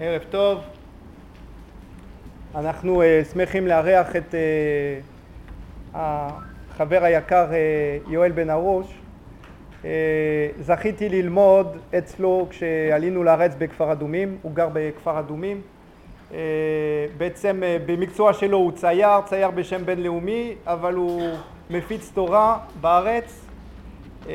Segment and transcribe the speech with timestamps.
[0.00, 0.60] ערב טוב.
[2.54, 4.36] אנחנו uh, שמחים לארח את uh,
[5.94, 8.86] החבר היקר uh, יואל בן ארוש.
[9.82, 9.86] Uh,
[10.60, 15.60] זכיתי ללמוד אצלו כשעלינו לארץ בכפר אדומים, הוא גר בכפר אדומים.
[16.30, 16.34] Uh,
[17.18, 21.22] בעצם uh, במקצוע שלו הוא צייר, צייר בשם בינלאומי, אבל הוא
[21.70, 23.46] מפיץ תורה בארץ.
[24.22, 24.26] Uh,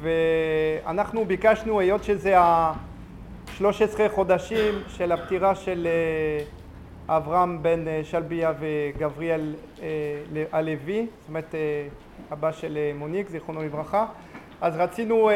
[0.00, 2.34] ואנחנו ביקשנו, היות שזה
[3.66, 9.86] ה-13 חודשים של הפטירה של אה, אברהם בן אה, שלביה וגבריאל אה,
[10.52, 11.54] הלוי, זאת אומרת
[12.32, 14.06] אבא של מוניק, זיכרונו לברכה,
[14.60, 15.30] אז רצינו,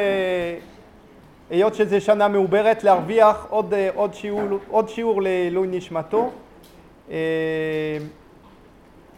[1.51, 6.31] היות שזו שנה מעוברת, להרוויח עוד, עוד, שיעור, עוד שיעור לעילוי נשמתו.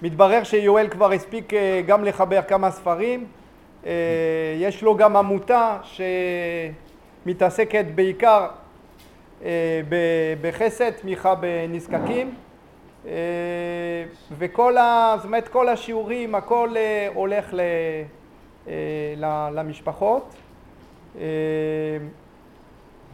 [0.02, 1.52] מתברר שיואל כבר הספיק
[1.86, 3.26] גם לחבר כמה ספרים,
[4.56, 5.78] יש לו גם עמותה
[7.24, 8.46] שמתעסקת בעיקר
[10.40, 12.34] בחסד, תמיכה בנזקקים
[13.06, 13.12] אה,
[14.38, 15.14] וכל ה...
[15.16, 16.74] זאת אומרת כל השיעורים, הכל
[17.14, 17.60] הולך ל...
[19.52, 20.34] למשפחות.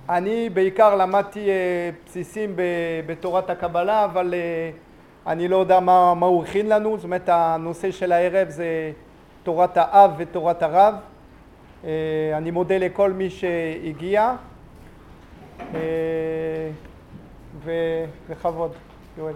[0.08, 1.48] אני בעיקר למדתי
[2.06, 2.56] בסיסים
[3.06, 4.34] בתורת הקבלה, אבל
[5.26, 8.92] אני לא יודע מה, מה הוא הכין לנו, זאת אומרת הנושא של הערב זה
[9.42, 10.94] תורת האב ותורת הרב.
[11.84, 11.90] אה,
[12.36, 14.34] אני מודה לכל מי שהגיע,
[15.74, 16.70] אה,
[18.28, 18.72] וכבוד,
[19.18, 19.34] יואל.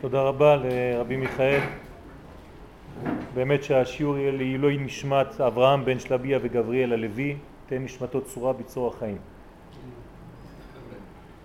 [0.00, 1.60] תודה רבה לרבי מיכאל.
[3.34, 9.18] באמת שהשיעור יהיה לעילוי נשמת אברהם בן שלביה וגבריאל הלוי, תן נשמתו צורה בצור החיים.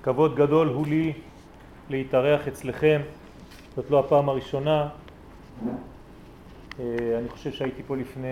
[0.04, 1.14] כבוד גדול הוא לי
[1.90, 3.02] להתארח אצלכם,
[3.76, 4.90] זאת לא הפעם הראשונה,
[6.80, 6.86] אה,
[7.20, 8.28] אני חושב שהייתי פה לפני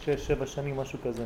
[0.00, 1.24] שש, שבע שנים, משהו כזה.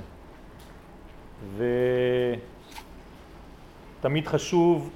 [4.00, 4.90] ותמיד חשוב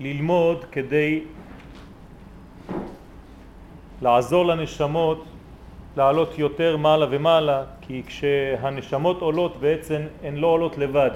[0.00, 1.20] ללמוד כדי
[4.02, 5.24] לעזור לנשמות
[5.96, 11.10] לעלות יותר מעלה ומעלה, כי כשהנשמות עולות בעצם הן לא עולות לבד,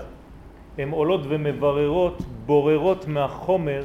[0.79, 3.85] הן עולות ומבררות, בוררות מהחומר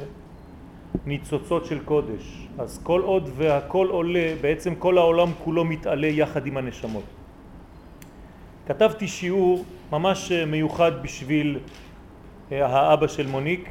[1.06, 2.48] ניצוצות של קודש.
[2.58, 7.04] אז כל עוד והכל עולה, בעצם כל העולם כולו מתעלה יחד עם הנשמות.
[8.66, 11.58] כתבתי שיעור ממש מיוחד בשביל
[12.52, 13.68] אה, האבא של מוניק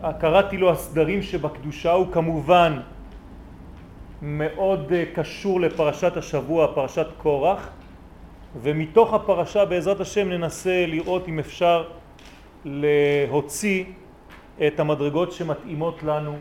[0.00, 2.80] וקראתי לו הסדרים שבקדושה הוא כמובן
[4.22, 7.70] מאוד אה, קשור לפרשת השבוע, פרשת קורח
[8.62, 11.84] ומתוך הפרשה בעזרת השם ננסה לראות אם אפשר
[12.64, 13.84] להוציא
[14.66, 16.36] את המדרגות שמתאימות לנו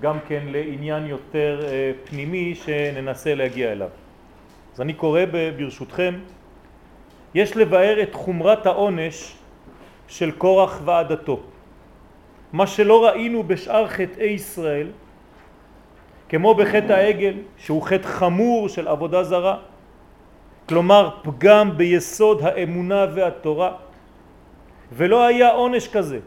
[0.00, 3.88] גם כן לעניין יותר אה, פנימי שננסה להגיע אליו.
[4.74, 5.20] אז אני קורא
[5.56, 6.14] ברשותכם,
[7.34, 9.34] יש לבאר את חומרת העונש
[10.08, 11.40] של קורח ועדתו.
[12.52, 14.86] מה שלא ראינו בשאר חטאי ישראל,
[16.28, 19.56] כמו בחטא העגל, שהוא חטא חמור של עבודה זרה,
[20.68, 23.72] כלומר פגם ביסוד האמונה והתורה,
[24.92, 26.18] ולא היה עונש כזה,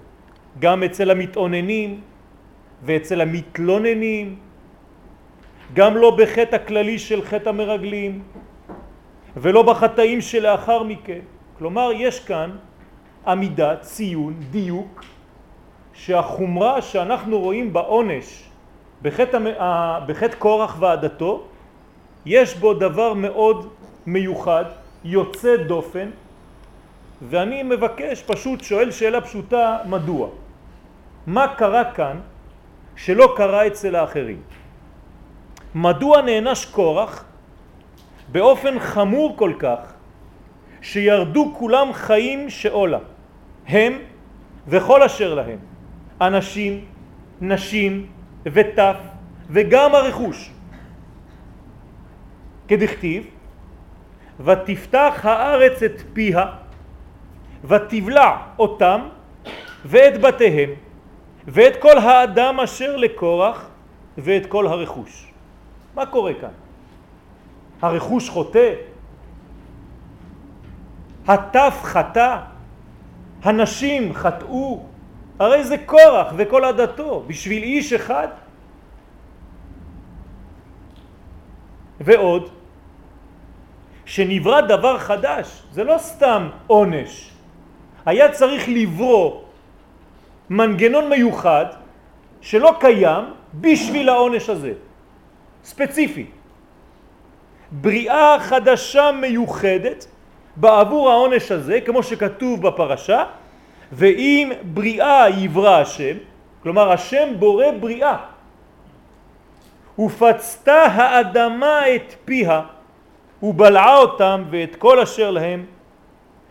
[0.60, 2.02] גם אצל המתאוננים
[2.84, 4.36] ואצל המתלוננים,
[5.74, 8.22] גם לא בחטא הכללי של חטא המרגלים
[9.38, 11.20] ולא בחטאים שלאחר מכן.
[11.58, 12.50] כלומר, יש כאן
[13.28, 15.04] עמידה, ציון, דיוק,
[15.94, 18.44] שהחומרה שאנחנו רואים בעונש
[19.02, 19.38] בחטא,
[20.08, 21.44] בחטא קורח ועדתו,
[22.26, 23.70] יש בו דבר מאוד
[24.06, 24.66] מיוחד,
[25.04, 26.10] יוצא דופן,
[27.22, 30.30] ואני מבקש, פשוט שואל שאלה פשוטה, מדוע?
[31.28, 32.20] מה קרה כאן
[32.96, 34.42] שלא קרה אצל האחרים?
[35.76, 37.26] מדוע נענש קורח
[38.32, 39.94] באופן חמור כל כך
[40.82, 43.00] שירדו כולם חיים שאולה,
[43.68, 43.94] הם
[44.68, 45.58] וכל אשר להם,
[46.22, 46.86] אנשים,
[47.42, 48.06] נשים
[48.46, 48.96] וטף
[49.50, 50.52] וגם הרכוש.
[52.68, 53.24] כדכתיב,
[54.40, 56.46] ותפתח הארץ את פיה
[57.64, 59.02] ותבלע אותם
[59.86, 60.70] ואת בתיהם
[61.48, 63.70] ואת כל האדם אשר לקורח
[64.18, 65.33] ואת כל הרכוש.
[65.96, 66.56] מה קורה כאן?
[67.82, 68.74] הרכוש חוטא?
[71.28, 72.38] הטף חטא?
[73.44, 74.86] הנשים חטאו?
[75.40, 78.28] הרי זה קורח וכל עדתו בשביל איש אחד.
[82.00, 82.50] ועוד,
[84.06, 87.32] שנברא דבר חדש, זה לא סתם עונש,
[88.06, 89.42] היה צריך לברוא
[90.50, 91.66] מנגנון מיוחד
[92.42, 93.24] שלא קיים
[93.54, 94.74] בשביל העונש הזה,
[95.64, 96.26] ספציפי.
[97.72, 100.08] בריאה חדשה מיוחדת
[100.56, 103.24] בעבור העונש הזה, כמו שכתוב בפרשה,
[103.92, 106.18] ואם בריאה יברא השם,
[106.64, 108.18] כלומר השם בורא בריאה,
[110.00, 112.62] ופצתה האדמה את פיה,
[113.44, 115.66] ובלעה אותם ואת כל אשר להם,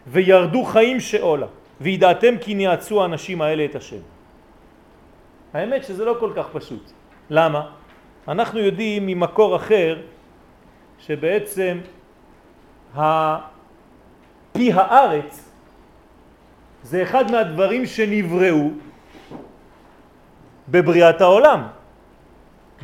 [0.07, 1.47] וירדו חיים שאולה,
[1.81, 4.03] וידעתם כי ניעצו האנשים האלה את השם.
[5.55, 6.91] האמת שזה לא כל כך פשוט.
[7.31, 7.63] למה?
[8.29, 9.99] אנחנו יודעים ממקור אחר
[10.99, 11.79] שבעצם
[14.53, 15.51] פי הארץ
[16.83, 18.71] זה אחד מהדברים שנבראו
[20.69, 21.63] בבריאת העולם.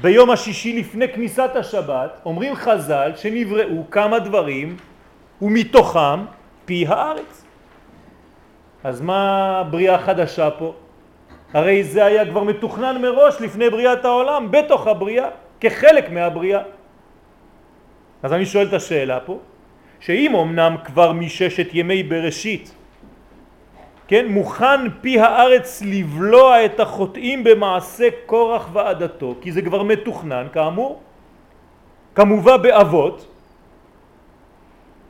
[0.03, 4.77] ביום השישי לפני כניסת השבת אומרים חז"ל שנבראו כמה דברים
[5.43, 6.25] ומתוכם
[6.65, 7.45] פי הארץ.
[8.85, 10.75] אז מה בריאה חדשה פה?
[11.55, 15.29] הרי זה היה כבר מתוכנן מראש לפני בריאת העולם, בתוך הבריאה,
[15.61, 16.63] כחלק מהבריאה.
[18.23, 19.39] אז אני שואל את השאלה פה,
[20.01, 22.75] שאם אמנם כבר מששת ימי בראשית,
[24.09, 31.01] כן, מוכן פי הארץ לבלוע את החוטאים במעשה קורח ועדתו, כי זה כבר מתוכנן כאמור,
[32.15, 33.27] כמובן באבות,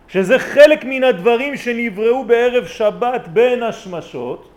[0.09, 4.48] שזה חלק מן הדברים שנבראו בערב שבת בין השמשות,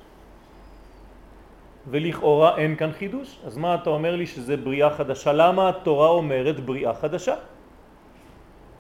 [1.88, 3.38] ולכאורה אין כאן חידוש.
[3.46, 5.34] אז מה אתה אומר לי שזה בריאה חדשה?
[5.34, 7.36] למה התורה אומרת בריאה חדשה?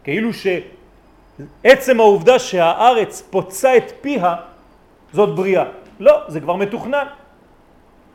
[0.04, 4.36] כאילו שעצם העובדה שהארץ פוצה את פיה
[5.14, 5.66] זאת בריאה.
[6.00, 7.06] לא, זה כבר מתוכנן.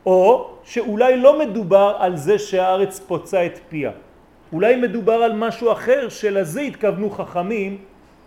[0.05, 3.91] או שאולי לא מדובר על זה שהארץ פוצה את פיה.
[4.53, 7.77] אולי מדובר על משהו אחר שלזה התכוונו חכמים,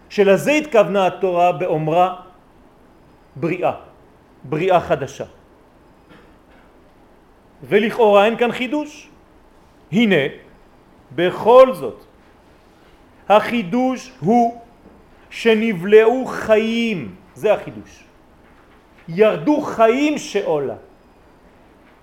[0.09, 2.17] שלזה התכוונה התורה באומרה
[3.37, 3.73] בריאה,
[4.45, 5.25] בריאה חדשה.
[7.62, 9.09] ולכאורה אין כאן חידוש.
[9.93, 10.25] הנה,
[11.15, 12.05] בכל זאת,
[13.29, 14.61] החידוש הוא
[15.31, 18.05] שנבלעו חיים, זה החידוש.
[19.09, 20.75] ירדו חיים שעולה.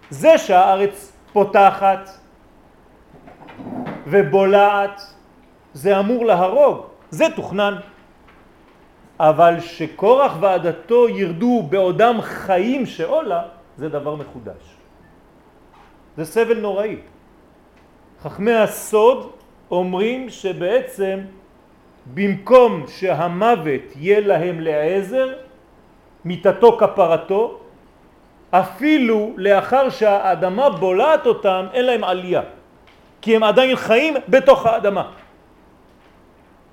[0.09, 2.09] זה שהארץ פותחת
[4.07, 5.01] ובולעת,
[5.73, 7.75] זה אמור להרוג, זה תוכנן.
[9.19, 13.41] אבל שקורח ועדתו ירדו בעודם חיים שעולה,
[13.77, 14.76] זה דבר מחודש.
[16.17, 16.95] זה סבל נוראי.
[18.21, 19.31] חכמי הסוד
[19.71, 21.19] אומרים שבעצם
[22.13, 25.33] במקום שהמוות יהיה להם לעזר,
[26.25, 27.59] מיתתו כפרתו,
[28.51, 32.41] אפילו לאחר שהאדמה בולעת אותם אין להם עלייה,
[33.21, 35.11] כי הם עדיין חיים בתוך האדמה.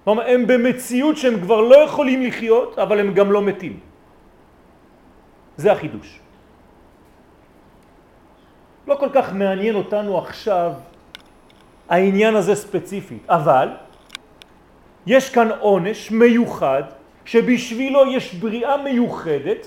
[0.05, 3.81] כלומר, הם במציאות שהם כבר לא יכולים לחיות, אבל הם גם לא מתים.
[5.57, 6.24] זה החידוש.
[8.87, 10.73] לא כל כך מעניין אותנו עכשיו
[11.89, 13.69] העניין הזה ספציפית, אבל
[15.07, 16.83] יש כאן עונש מיוחד
[17.25, 19.67] שבשבילו יש בריאה מיוחדת,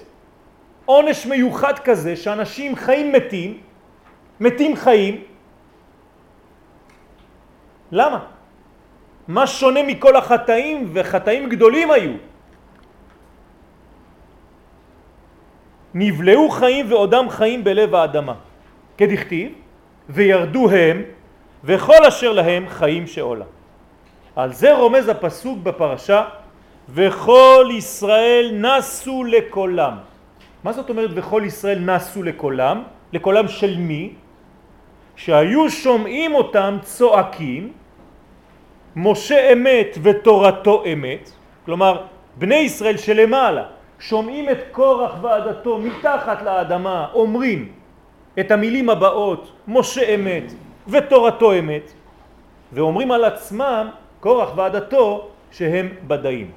[0.86, 3.52] עונש מיוחד כזה שאנשים חיים מתים,
[4.40, 5.24] מתים חיים.
[7.92, 8.20] למה?
[9.28, 12.14] מה שונה מכל החטאים, וחטאים גדולים היו?
[15.94, 18.36] נבלעו חיים ועודם חיים בלב האדמה,
[18.98, 19.52] כדכתיב,
[20.10, 21.02] וירדו הם
[21.64, 23.46] וכל אשר להם חיים שעולה.
[24.36, 26.24] על זה רומז הפסוק בפרשה
[26.90, 29.94] וכל ישראל נסו לקולם.
[30.64, 32.84] מה זאת אומרת וכל ישראל נסו לקולם?
[33.14, 34.14] לקולם של מי?
[35.16, 37.74] שהיו שומעים אותם צועקים
[38.96, 41.32] משה אמת ותורתו אמת,
[41.66, 42.02] כלומר
[42.38, 43.64] בני ישראל שלמעלה
[44.00, 47.77] שומעים את קורח ועדתו מתחת לאדמה אומרים
[48.40, 50.54] את המילים הבאות משה אמת
[50.88, 51.94] ותורתו אמת
[52.74, 53.90] ואומרים על עצמם
[54.20, 56.52] קורח ועדתו שהם בדאים.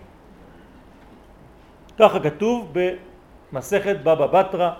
[1.98, 4.70] ככה כתוב במסכת בבא בתרא,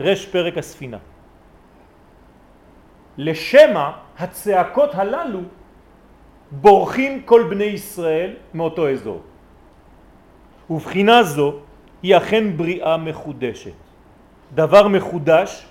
[0.00, 0.98] רש פרק הספינה.
[3.18, 5.40] לשמע הצעקות הללו
[6.50, 9.22] בורחים כל בני ישראל מאותו אזור.
[10.70, 11.54] ובחינה זו
[12.02, 13.83] היא אכן בריאה מחודשת.
[14.52, 15.66] דבר מחודש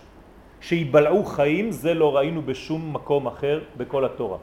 [0.61, 4.37] שיבלעו חיים זה לא ראינו בשום מקום אחר בכל התורה.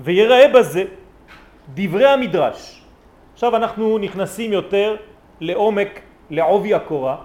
[0.00, 0.84] ויראה בזה
[1.74, 2.82] דברי המדרש.
[3.32, 4.96] עכשיו אנחנו נכנסים יותר
[5.40, 7.16] לעומק, לעובי הקורה.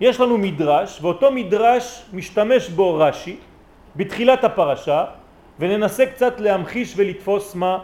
[0.00, 3.36] יש לנו מדרש, ואותו מדרש משתמש בו רש"י
[3.96, 5.04] בתחילת הפרשה,
[5.58, 7.78] וננסה קצת להמחיש ולתפוס מה,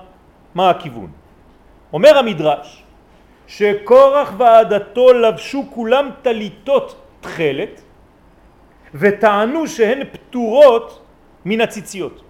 [0.55, 1.11] מה הכיוון.
[1.93, 2.85] אומר המדרש
[3.47, 7.81] שקורח ועדתו לבשו כולם טליתות תכלת
[8.95, 11.03] וטענו שהן פטורות
[11.45, 12.23] מן הציציות.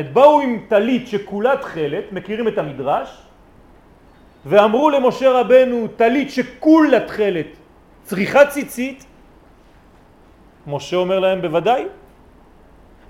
[0.00, 3.08] את באו עם טלית שכולה תכלת, מכירים את המדרש,
[4.46, 7.46] ואמרו למשה רבנו טלית שכולה תכלת,
[8.02, 9.06] צריכה ציצית?
[10.66, 11.84] משה אומר להם בוודאי,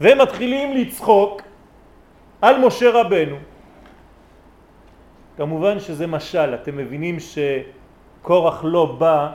[0.01, 1.43] והם מתחילים לצחוק
[2.43, 3.37] על משה רבנו.
[5.37, 9.31] כמובן שזה משל, אתם מבינים שקורח לא בא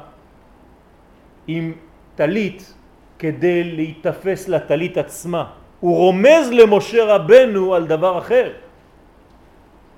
[1.47, 1.73] עם
[2.15, 2.73] טלית
[3.19, 5.45] כדי להתאפס לטלית עצמה.
[5.79, 8.51] הוא רומז למשה רבנו על דבר אחר.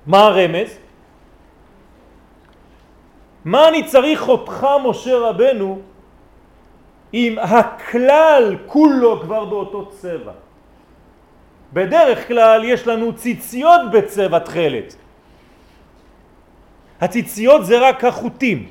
[0.06, 0.78] מה הרמז?
[3.44, 5.80] מה אני צריך אותך, משה רבנו,
[7.14, 10.32] אם הכלל כולו כבר באותו צבע?
[11.72, 14.96] בדרך כלל יש לנו ציציות בצבע תכלת.
[17.04, 18.68] הציציות זה רק החוטים.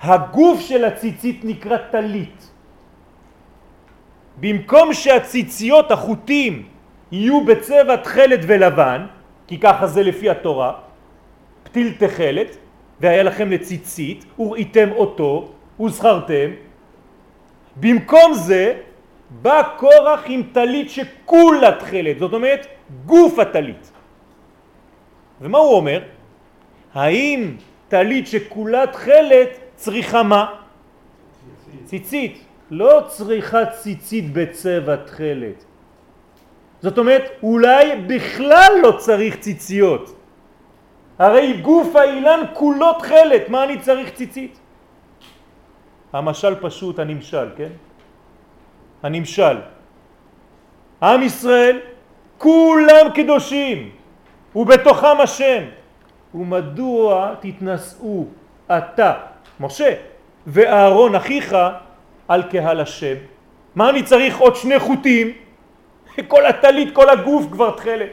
[0.00, 2.50] הגוף של הציצית נקרא טלית.
[4.40, 6.62] במקום שהציציות, החוטים,
[7.12, 9.06] יהיו בצבע תכלת ולבן,
[9.46, 10.72] כי ככה זה לפי התורה,
[11.62, 12.56] פתיל תכלת,
[13.00, 15.50] והיה לכם לציצית, וראיתם אותו,
[15.80, 16.50] וזכרתם,
[17.76, 18.78] במקום זה
[19.42, 22.66] בא קורח עם טלית שכולה תכלת, זאת אומרת
[23.06, 23.92] גוף הטלית.
[25.40, 26.15] ומה הוא אומר?
[26.96, 27.56] האם
[27.88, 30.46] טלית שכולה תכלת צריכה מה?
[31.84, 32.44] ציצית.
[32.70, 35.64] לא צריכה ציצית בצבע תכלת.
[36.80, 40.16] זאת אומרת, אולי בכלל לא צריך ציציות.
[41.18, 44.58] הרי גוף האילן כולו תכלת, מה אני צריך ציצית?
[46.12, 47.72] המשל פשוט, הנמשל, כן?
[49.02, 49.56] הנמשל.
[51.02, 51.80] עם ישראל,
[52.38, 53.90] כולם קדושים,
[54.56, 55.62] ובתוכם השם.
[56.36, 58.24] ומדוע תתנשאו
[58.66, 59.12] אתה,
[59.60, 59.94] משה,
[60.46, 61.56] ואהרון אחיך
[62.28, 63.16] על קהל השם?
[63.74, 65.32] מה אני צריך עוד שני חוטים?
[66.28, 68.10] כל הטלית, כל הגוף כבר תכלת.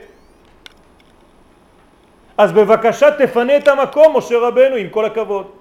[2.37, 5.51] אז בבקשה תפנה את המקום, משה רבנו, עם כל הכבוד.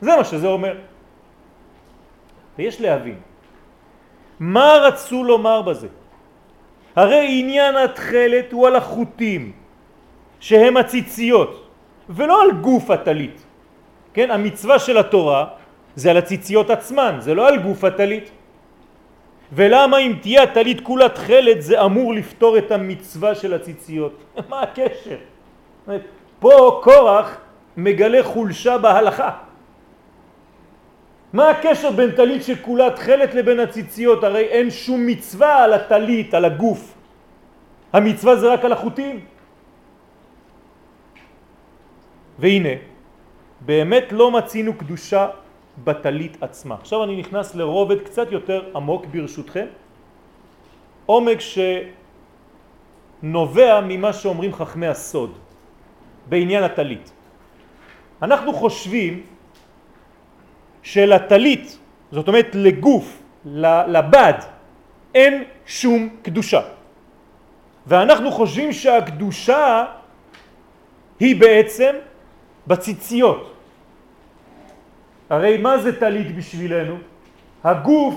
[0.00, 0.76] זה מה שזה אומר.
[2.58, 3.18] ויש להבין,
[4.40, 5.88] מה רצו לומר בזה?
[6.96, 9.52] הרי עניין התכלת הוא על החוטים,
[10.40, 11.65] שהם הציציות,
[12.08, 13.42] ולא על גוף הטלית.
[14.14, 15.46] כן, המצווה של התורה
[15.94, 18.30] זה על הציציות עצמן, זה לא על גוף הטלית.
[19.52, 24.14] ולמה אם תהיה הטלית כולה תכלת זה אמור לפתור את המצווה של הציציות?
[24.50, 25.18] מה הקשר?
[26.38, 27.36] פה קורח
[27.76, 29.30] מגלה חולשה בהלכה.
[31.32, 34.24] מה הקשר בין טלית שכולה תכלת לבין הציציות?
[34.24, 36.94] הרי אין שום מצווה על הטלית, על הגוף.
[37.92, 39.35] המצווה זה רק על החוטים.
[42.38, 42.74] והנה,
[43.60, 45.28] באמת לא מצינו קדושה
[45.84, 46.74] בטלית עצמה.
[46.74, 49.66] עכשיו אני נכנס לרובד קצת יותר עמוק ברשותכם,
[51.06, 51.38] עומק
[53.22, 55.38] שנובע ממה שאומרים חכמי הסוד
[56.28, 57.12] בעניין הטלית.
[58.22, 59.22] אנחנו חושבים
[60.82, 61.78] שלטלית,
[62.12, 63.22] זאת אומרת לגוף,
[63.86, 64.34] לבד,
[65.14, 66.60] אין שום קדושה.
[67.86, 69.84] ואנחנו חושבים שהקדושה
[71.20, 71.94] היא בעצם
[72.66, 73.52] בציציות.
[75.30, 76.96] הרי מה זה טלית בשבילנו?
[77.64, 78.14] הגוף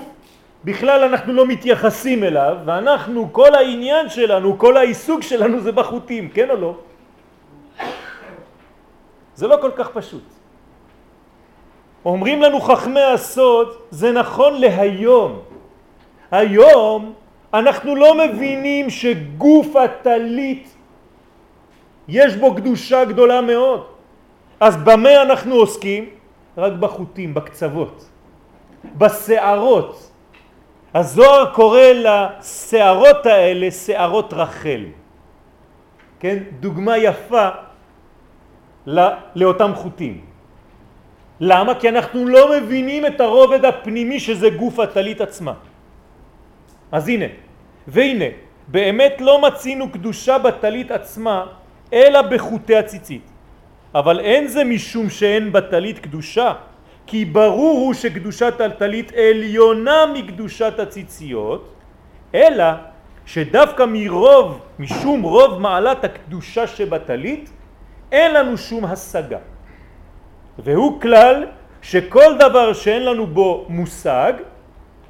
[0.64, 6.50] בכלל אנחנו לא מתייחסים אליו ואנחנו כל העניין שלנו, כל העיסוק שלנו זה בחוטים, כן
[6.50, 6.72] או לא?
[9.34, 10.22] זה לא כל כך פשוט.
[12.04, 15.42] אומרים לנו חכמי הסוד, זה נכון להיום.
[16.30, 17.14] היום
[17.54, 20.76] אנחנו לא מבינים שגוף הטלית
[22.08, 23.89] יש בו קדושה גדולה מאוד.
[24.60, 26.04] אז במה אנחנו עוסקים?
[26.58, 28.08] רק בחוטים, בקצוות,
[28.98, 30.10] בשערות.
[30.94, 34.84] הזוהר קורא לשערות האלה שערות רחל.
[36.20, 36.38] כן?
[36.60, 37.48] דוגמה יפה
[39.34, 40.20] לאותם חוטים.
[41.40, 41.74] למה?
[41.80, 45.54] כי אנחנו לא מבינים את הרובד הפנימי שזה גוף הטלית עצמה.
[46.92, 47.24] אז הנה,
[47.88, 48.24] והנה,
[48.68, 51.46] באמת לא מצינו קדושה בטלית עצמה
[51.92, 53.24] אלא בחוטי הציצית.
[53.94, 56.52] אבל אין זה משום שאין בטלית קדושה,
[57.06, 61.74] כי ברור הוא שקדושת הטלית עליונה מקדושת הציציות,
[62.34, 62.64] אלא
[63.26, 67.50] שדווקא מרוב, משום רוב מעלת הקדושה שבטלית,
[68.12, 69.38] אין לנו שום השגה.
[70.58, 71.46] והוא כלל
[71.82, 74.32] שכל דבר שאין לנו בו מושג,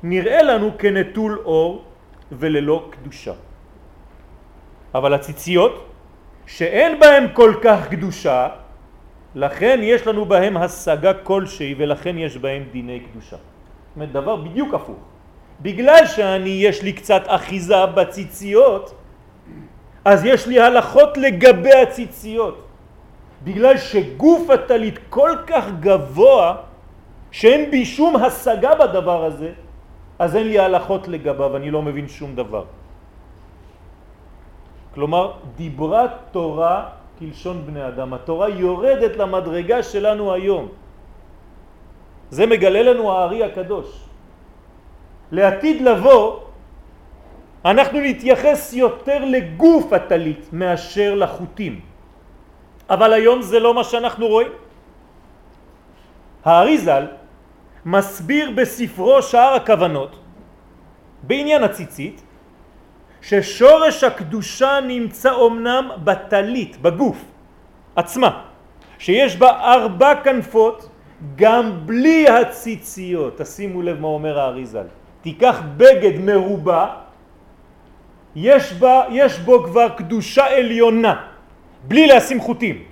[0.02, 1.84] נראה לנו כנטול אור
[2.32, 3.32] וללא קדושה.
[4.94, 5.86] אבל הציציות,
[6.46, 8.48] שאין בהם כל כך קדושה,
[9.34, 13.36] לכן יש לנו בהם השגה כלשהי ולכן יש בהם דיני קדושה.
[13.36, 14.98] זאת אומרת דבר בדיוק הפוך.
[15.62, 18.94] בגלל שאני יש לי קצת אחיזה בציציות,
[20.04, 22.66] אז יש לי הלכות לגבי הציציות.
[23.44, 26.56] בגלל שגוף הטלית כל כך גבוה,
[27.30, 29.50] שאין בי שום השגה בדבר הזה,
[30.18, 32.64] אז אין לי הלכות לגביו, אני לא מבין שום דבר.
[34.94, 38.14] כלומר, דיברה תורה כלשון בני אדם.
[38.14, 40.68] התורה יורדת למדרגה שלנו היום.
[42.30, 43.88] זה מגלה לנו הארי הקדוש.
[45.32, 46.24] לעתיד לבוא,
[47.64, 51.80] אנחנו נתייחס יותר לגוף הטלית מאשר לחוטים.
[52.90, 54.52] אבל היום זה לא מה שאנחנו רואים.
[56.44, 57.04] האריזל
[57.84, 60.16] מסביר בספרו שער הכוונות
[61.22, 62.29] בעניין הציצית
[63.22, 67.18] ששורש הקדושה נמצא אומנם בטלית, בגוף
[67.96, 68.42] עצמה,
[68.98, 70.88] שיש בה ארבע כנפות
[71.36, 73.40] גם בלי הציציות.
[73.40, 74.86] תשימו לב מה אומר האריזל.
[75.22, 76.86] תיקח בגד מרובע,
[78.36, 81.14] יש, בה, יש בו כבר קדושה עליונה,
[81.84, 82.84] בלי לשים חוטים.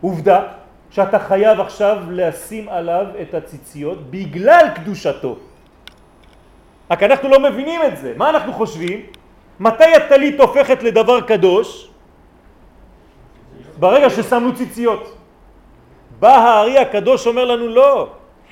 [0.00, 0.40] עובדה
[0.90, 5.36] שאתה חייב עכשיו לשים עליו את הציציות בגלל קדושתו.
[6.90, 8.14] רק אנחנו לא מבינים את זה.
[8.16, 9.00] מה אנחנו חושבים?
[9.60, 11.90] מתי הטלית הופכת לדבר קדוש?
[13.78, 15.16] ברגע ששמנו ציציות.
[16.18, 18.08] בא הארי הקדוש אומר לנו לא,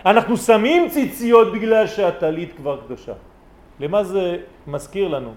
[0.06, 3.12] אנחנו שמים ציציות בגלל שהטלית כבר קדושה.
[3.80, 5.32] למה זה מזכיר לנו?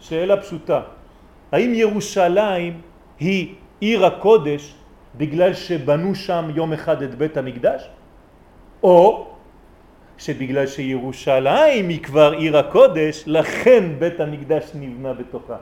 [0.00, 0.80] שאלה פשוטה,
[1.52, 2.80] האם ירושלים
[3.20, 4.74] היא עיר הקודש
[5.16, 7.88] בגלל שבנו שם יום אחד את בית המקדש?
[8.82, 9.26] או
[10.18, 15.56] שבגלל שירושלים היא כבר עיר הקודש, לכן בית המקדש נבנה בתוכה.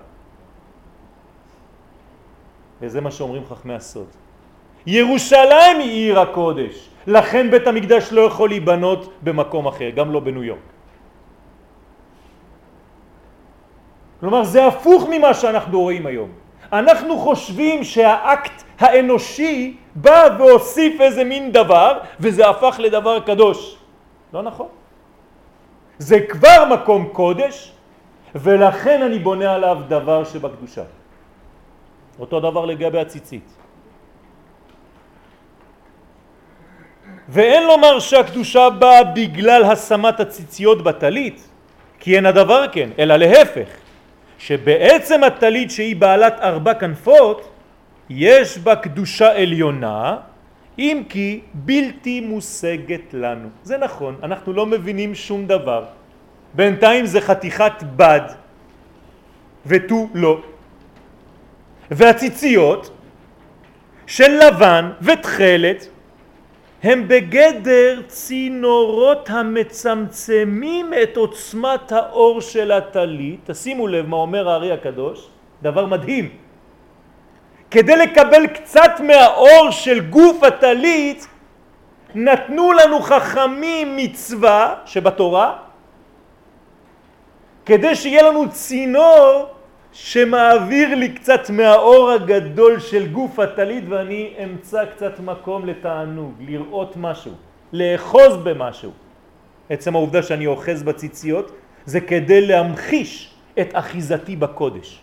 [2.81, 4.09] וזה מה שאומרים חכמי הסוד.
[4.87, 10.45] ירושלים היא עיר הקודש, לכן בית המקדש לא יכול להיבנות במקום אחר, גם לא בניו
[10.45, 10.69] יורק.
[14.21, 16.31] כלומר זה הפוך ממה שאנחנו רואים היום.
[16.73, 23.82] אנחנו חושבים שהאקט האנושי בא והוסיף איזה מין דבר וזה הפך לדבר קדוש.
[24.33, 24.69] לא נכון.
[25.99, 27.73] זה כבר מקום קודש
[28.35, 30.83] ולכן אני בונה עליו דבר שבקדושה.
[32.19, 33.45] אותו דבר לגבי הציצית.
[37.29, 41.49] ואין לומר שהקדושה באה בגלל השמת הציציות בטלית,
[42.01, 43.69] כי אין הדבר כן, אלא להפך,
[44.39, 47.49] שבעצם הטלית שהיא בעלת ארבע כנפות,
[48.11, 50.17] יש בה קדושה עליונה,
[50.79, 53.49] אם כי בלתי מושגת לנו.
[53.63, 55.85] זה נכון, אנחנו לא מבינים שום דבר.
[56.55, 58.21] בינתיים זה חתיכת בד
[59.67, 60.41] ותו לא.
[61.91, 62.91] והציציות
[64.07, 65.89] של לבן ותכלת
[66.83, 73.41] הם בגדר צינורות המצמצמים את עוצמת האור של הטלית.
[73.45, 75.29] תשימו לב מה אומר הארי הקדוש,
[75.63, 76.42] דבר מדהים.
[77.73, 81.27] כדי לקבל קצת מהאור של גוף הטלית
[82.15, 85.57] נתנו לנו חכמים מצווה שבתורה
[87.67, 89.47] כדי שיהיה לנו צינור
[89.93, 97.33] שמעביר לי קצת מהאור הגדול של גוף הטלית ואני אמצא קצת מקום לתענוג, לראות משהו,
[97.73, 98.91] לאחוז במשהו.
[99.71, 101.53] עצם העובדה שאני אוחז בציציות
[101.85, 105.02] זה כדי להמחיש את אחיזתי בקודש.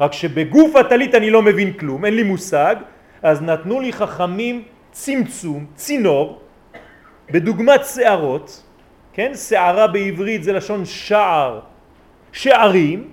[0.00, 2.76] רק שבגוף הטלית אני לא מבין כלום, אין לי מושג,
[3.22, 6.40] אז נתנו לי חכמים צמצום, צינור,
[7.30, 8.62] בדוגמת שערות,
[9.12, 9.34] כן?
[9.34, 11.60] שערה בעברית זה לשון שער,
[12.32, 13.10] שערים,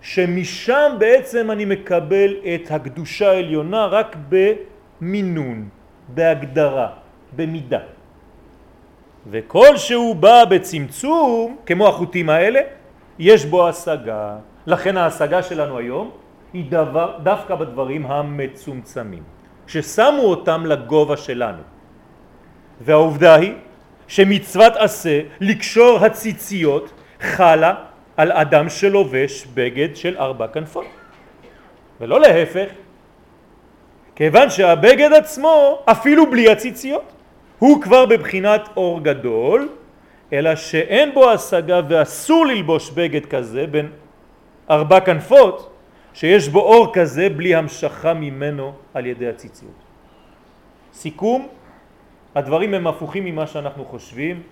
[0.00, 5.68] שמשם בעצם אני מקבל את הקדושה העליונה רק במינון,
[6.08, 6.88] בהגדרה,
[7.36, 7.80] במידה.
[9.30, 12.60] וכל שהוא בא בצמצום, כמו החוטים האלה,
[13.18, 14.36] יש בו השגה.
[14.66, 16.10] לכן ההשגה שלנו היום
[16.52, 19.22] היא דבר, דווקא בדברים המצומצמים,
[19.66, 21.62] ששמו אותם לגובה שלנו.
[22.80, 23.54] והעובדה היא
[24.08, 27.74] שמצוות עשה לקשור הציציות חלה
[28.16, 30.86] על אדם שלובש בגד של ארבע כנפות.
[32.00, 32.68] ולא להפך,
[34.16, 37.12] כיוון שהבגד עצמו, אפילו בלי הציציות,
[37.58, 39.68] הוא כבר בבחינת אור גדול,
[40.32, 43.88] אלא שאין בו השגה ואסור ללבוש בגד כזה בין
[44.70, 45.70] ארבע כנפות,
[46.14, 49.78] שיש בו אור כזה בלי המשכה ממנו על ידי הציציות.
[50.92, 51.48] סיכום,
[52.34, 54.42] הדברים הם הפוכים ממה שאנחנו חושבים,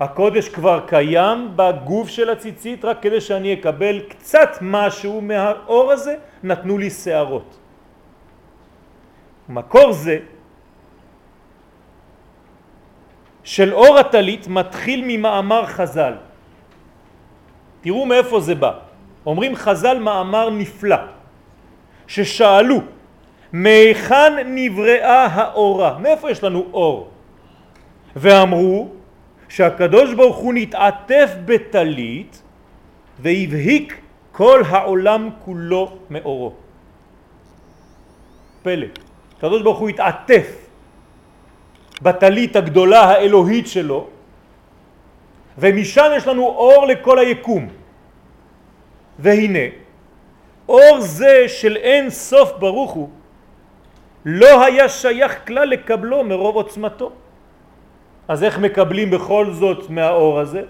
[0.00, 6.78] הקודש כבר קיים בגוף של הציצית רק כדי שאני אקבל קצת משהו מהאור הזה, נתנו
[6.78, 7.58] לי שערות.
[9.48, 10.18] מקור זה
[13.44, 16.14] של אור הטלית מתחיל ממאמר חז"ל.
[17.80, 18.91] תראו מאיפה זה בא.
[19.26, 20.96] אומרים חז"ל מאמר נפלא,
[22.06, 22.80] ששאלו
[23.52, 25.98] מהיכן נבראה האורה?
[25.98, 27.10] מאיפה יש לנו אור?
[28.16, 28.88] ואמרו
[29.48, 32.42] שהקדוש ברוך הוא נתעטף בטלית
[33.20, 34.00] והבהיק
[34.32, 36.52] כל העולם כולו מאורו.
[38.62, 38.86] פלא.
[39.38, 40.46] הקדוש ברוך הוא התעטף
[42.02, 44.08] בטלית הגדולה האלוהית שלו
[45.58, 47.68] ומשם יש לנו אור לכל היקום.
[49.22, 49.66] והנה,
[50.68, 53.08] אור זה של אין סוף ברוך הוא
[54.24, 57.12] לא היה שייך כלל לקבלו מרוב עוצמתו.
[58.28, 60.62] אז איך מקבלים בכל זאת מהאור הזה?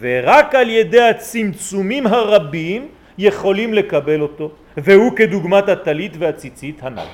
[0.00, 7.10] ורק על ידי הצמצומים הרבים יכולים לקבל אותו, והוא כדוגמת הטלית והציצית הנ"ל.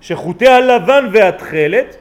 [0.00, 1.96] שחוטי הלבן והתכלת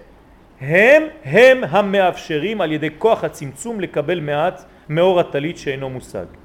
[0.62, 6.39] הם הם המאפשרים על ידי כוח הצמצום לקבל מעט מאור הטלית שאינו מושג.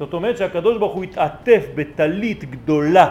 [0.00, 3.08] זאת אומרת שהקדוש ברוך הוא התעטף בטלית גדולה,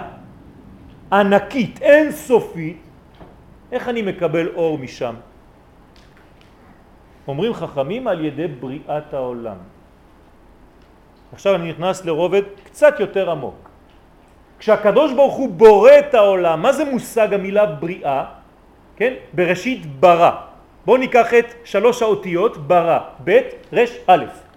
[1.13, 2.81] ענקית, אינסופית,
[3.71, 5.15] איך אני מקבל אור משם?
[7.27, 9.59] אומרים חכמים על ידי בריאת העולם.
[11.33, 13.69] עכשיו אני נכנס לרובד קצת יותר עמוק.
[14.59, 18.25] כשהקדוש ברוך הוא בורא את העולם, מה זה מושג המילה בריאה?
[18.97, 19.13] כן?
[19.33, 20.31] בראשית ברא.
[20.85, 23.39] בואו ניקח את שלוש האותיות ברא, ב'
[23.73, 24.48] ר' א'.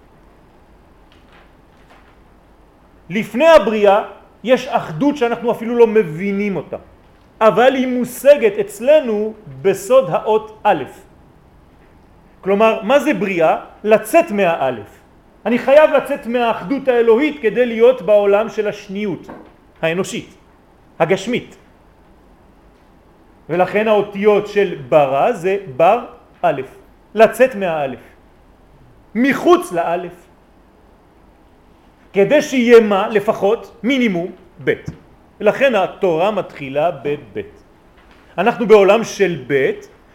[3.10, 4.02] לפני הבריאה
[4.44, 6.76] יש אחדות שאנחנו אפילו לא מבינים אותה,
[7.40, 10.84] אבל היא מושגת אצלנו בסוד האות א'.
[12.40, 13.56] כלומר, מה זה בריאה?
[13.84, 14.90] לצאת מהאלף.
[15.46, 19.26] אני חייב לצאת מהאחדות האלוהית כדי להיות בעולם של השניות
[19.82, 20.34] האנושית,
[20.98, 21.56] הגשמית.
[23.48, 26.04] ולכן האותיות של ברא זה בר
[26.42, 26.62] א',
[27.14, 28.00] לצאת מהאלף,
[29.14, 30.21] מחוץ לאלף,
[32.12, 33.08] כדי שיהיה מה?
[33.08, 34.30] לפחות מינימום
[34.64, 34.72] ב'.
[35.40, 37.40] ולכן התורה מתחילה בב'.
[38.38, 39.70] אנחנו בעולם של ב'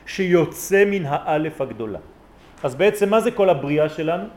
[0.05, 1.99] שיוצא מן האלף הגדולה.
[2.63, 4.27] אז בעצם מה זה כל הבריאה שלנו?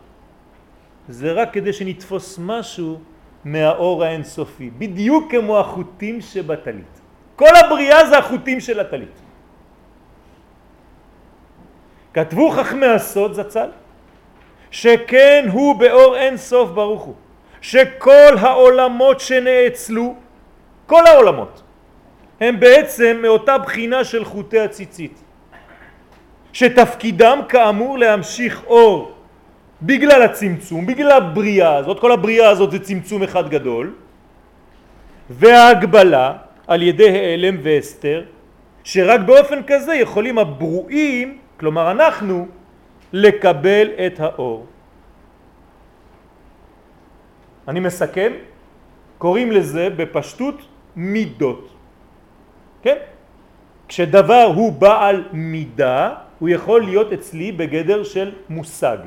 [1.08, 2.98] זה רק כדי שנתפוס משהו
[3.44, 7.00] מהאור האינסופי, בדיוק כמו החוטים שבטלית.
[7.36, 9.16] כל הבריאה זה החוטים של הטלית.
[12.14, 13.68] כתבו חכמי הסוד זצ"ל,
[14.70, 17.14] שכן הוא באור אין סוף ברוך הוא,
[17.60, 20.14] שכל העולמות שנאצלו,
[20.86, 21.62] כל העולמות,
[22.40, 25.22] הם בעצם מאותה בחינה של חוטי הציצית.
[26.52, 29.12] שתפקידם כאמור להמשיך אור
[29.82, 33.94] בגלל הצמצום, בגלל הבריאה הזאת, כל הבריאה הזאת זה צמצום אחד גדול,
[35.30, 36.32] וההגבלה
[36.66, 38.24] על ידי העלם והסתר,
[38.84, 42.46] שרק באופן כזה יכולים הברואים, כלומר אנחנו,
[43.12, 44.66] לקבל את האור.
[47.70, 48.32] אני מסכם,
[49.18, 50.58] קוראים לזה בפשטות
[50.96, 51.70] מידות.
[52.82, 52.96] כן?
[53.88, 58.98] כשדבר הוא בעל מידה, הוא יכול להיות אצלי בגדר של מושג.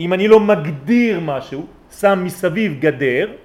[0.00, 3.36] אם אני לא מגדיר משהו, שם מסביב גדר,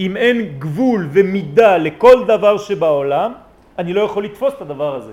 [0.00, 3.32] אם אין גבול ומידה לכל דבר שבעולם,
[3.78, 5.12] אני לא יכול לתפוס את הדבר הזה.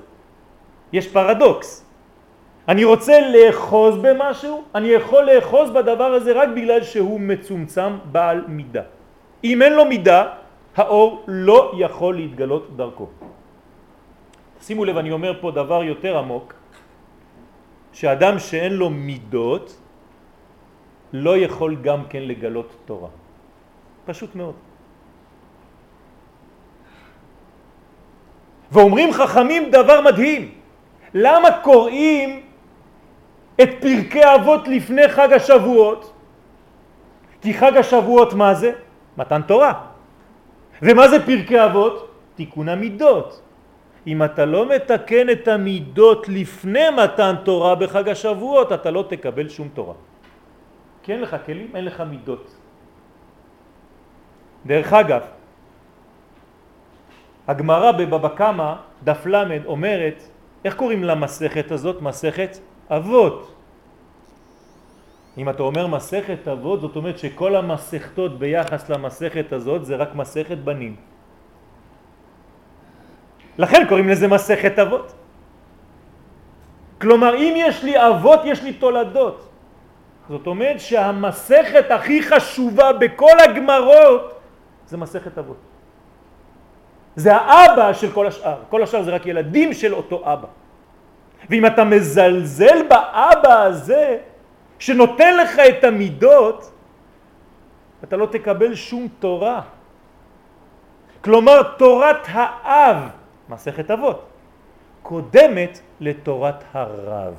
[0.93, 1.90] יש פרדוקס.
[2.67, 8.83] אני רוצה לאחוז במשהו, אני יכול לאחוז בדבר הזה רק בגלל שהוא מצומצם בעל מידה.
[9.43, 10.19] אם אין לו מידה,
[10.75, 13.07] האור לא יכול להתגלות דרכו.
[14.61, 16.53] שימו לב, אני אומר פה דבר יותר עמוק.
[17.93, 19.77] שאדם שאין לו מידות
[21.13, 23.09] לא יכול גם כן לגלות תורה.
[24.05, 24.55] פשוט מאוד.
[28.71, 30.51] ואומרים חכמים דבר מדהים,
[31.13, 32.50] למה קוראים
[33.63, 36.13] את פרקי אבות לפני חג השבועות?
[37.41, 38.71] כי חג השבועות מה זה?
[39.17, 39.73] מתן תורה.
[40.81, 42.11] ומה זה פרקי אבות?
[42.35, 43.41] תיקון המידות.
[44.07, 49.69] אם אתה לא מתקן את המידות לפני מתן תורה בחג השבועות, אתה לא תקבל שום
[49.73, 49.93] תורה.
[51.03, 52.55] כי אין לך כלים, אין לך מידות.
[54.65, 55.21] דרך אגב,
[57.47, 60.23] הגמרא בבבא קמא, דף למד, אומרת,
[60.65, 62.01] איך קוראים למסכת הזאת?
[62.01, 62.57] מסכת
[62.91, 63.55] אבות.
[65.37, 70.57] אם אתה אומר מסכת אבות, זאת אומרת שכל המסכתות ביחס למסכת הזאת זה רק מסכת
[70.57, 70.95] בנים.
[73.57, 75.13] לכן קוראים לזה מסכת אבות.
[77.01, 79.47] כלומר, אם יש לי אבות, יש לי תולדות.
[80.29, 84.39] זאת אומרת שהמסכת הכי חשובה בכל הגמרות
[84.87, 85.57] זה מסכת אבות.
[87.15, 88.57] זה האבא של כל השאר.
[88.69, 90.60] כל השאר זה רק ילדים של אותו אבא.
[91.49, 94.17] ואם אתה מזלזל באבא הזה,
[94.79, 96.71] שנותן לך את המידות,
[98.03, 99.61] אתה לא תקבל שום תורה.
[101.23, 102.97] כלומר, תורת האב,
[103.49, 104.25] מסכת אבות,
[105.01, 107.33] קודמת לתורת הרב.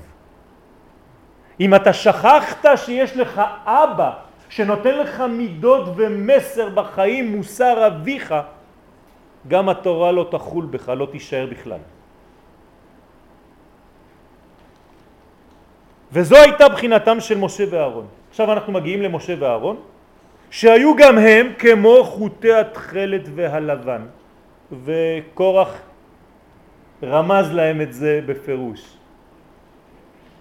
[1.61, 4.11] אם אתה שכחת שיש לך אבא
[4.49, 8.35] שנותן לך מידות ומסר בחיים, מוסר אביך,
[9.49, 11.79] גם התורה לא תחול בך, לא תישאר בכלל.
[16.13, 18.07] וזו הייתה בחינתם של משה ואהרון.
[18.31, 19.77] עכשיו אנחנו מגיעים למשה ואהרון,
[20.51, 24.03] שהיו גם הם כמו חוטי התכלת והלבן,
[24.85, 25.81] וקורח
[27.03, 28.81] רמז להם את זה בפירוש.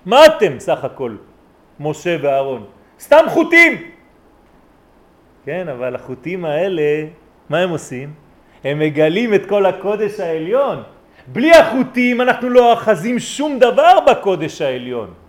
[0.06, 1.16] מה אתם סך הכל,
[1.80, 2.66] משה ואהרון?
[3.00, 3.92] סתם חוטים!
[5.46, 7.08] כן, אבל החוטים האלה,
[7.50, 8.14] מה הם עושים?
[8.64, 10.84] הם מגלים את כל הקודש העליון.
[11.28, 15.21] בלי החוטים אנחנו לא אחזים שום דבר בקודש העליון.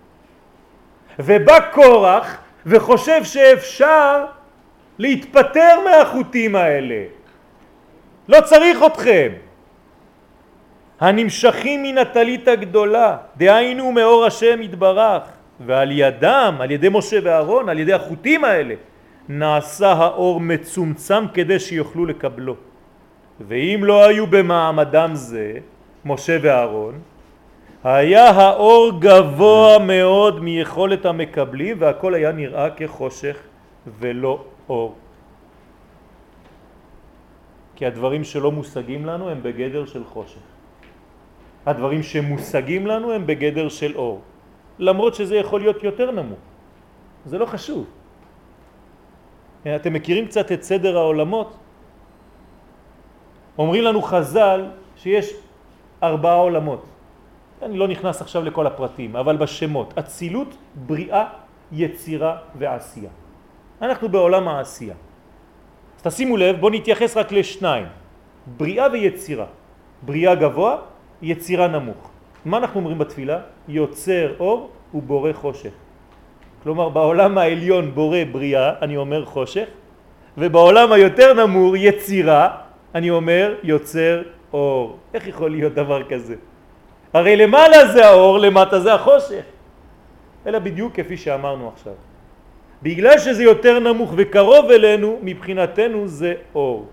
[1.19, 4.25] ובא קורח וחושב שאפשר
[4.99, 7.03] להתפטר מהחוטים האלה.
[8.27, 9.31] לא צריך אתכם.
[10.99, 15.23] הנמשכים מן הטלית הגדולה, דהיינו מאור השם יתברך,
[15.65, 18.75] ועל ידם, על ידי משה ואהרון, על ידי החוטים האלה,
[19.29, 22.55] נעשה האור מצומצם כדי שיוכלו לקבלו.
[23.47, 25.53] ואם לא היו במעמדם זה,
[26.05, 26.99] משה ואהרון,
[27.83, 33.37] היה האור גבוה מאוד מיכולת המקבלים והכל היה נראה כחושך
[33.99, 34.95] ולא אור.
[37.75, 40.45] כי הדברים שלא מושגים לנו הם בגדר של חושך.
[41.65, 44.21] הדברים שמושגים לנו הם בגדר של אור.
[44.79, 46.39] למרות שזה יכול להיות יותר נמוך.
[47.25, 47.83] זה לא חשוב.
[49.67, 51.49] אתם מכירים קצת את סדר העולמות?
[53.57, 54.65] אומרים לנו חז"ל
[54.95, 55.33] שיש
[56.03, 56.92] ארבעה עולמות.
[57.65, 61.25] אני לא נכנס עכשיו לכל הפרטים, אבל בשמות, אצילות, בריאה,
[61.71, 63.09] יצירה ועשייה.
[63.81, 64.95] אנחנו בעולם העשייה.
[65.97, 67.85] אז תשימו לב, בואו נתייחס רק לשניים,
[68.57, 69.45] בריאה ויצירה.
[70.05, 70.77] בריאה גבוה,
[71.21, 72.09] יצירה נמוך.
[72.45, 73.39] מה אנחנו אומרים בתפילה?
[73.67, 75.73] יוצר אור ובורא חושך.
[76.63, 79.67] כלומר בעולם העליון בורא בריאה, אני אומר חושך,
[80.37, 82.57] ובעולם היותר נמור יצירה,
[82.95, 84.21] אני אומר יוצר
[84.53, 84.97] אור.
[85.13, 86.35] איך יכול להיות דבר כזה?
[87.13, 89.43] הרי למעלה זה האור, למטה זה החושך.
[90.47, 91.93] אלא בדיוק כפי שאמרנו עכשיו.
[92.83, 96.87] בגלל שזה יותר נמוך וקרוב אלינו, מבחינתנו זה אור.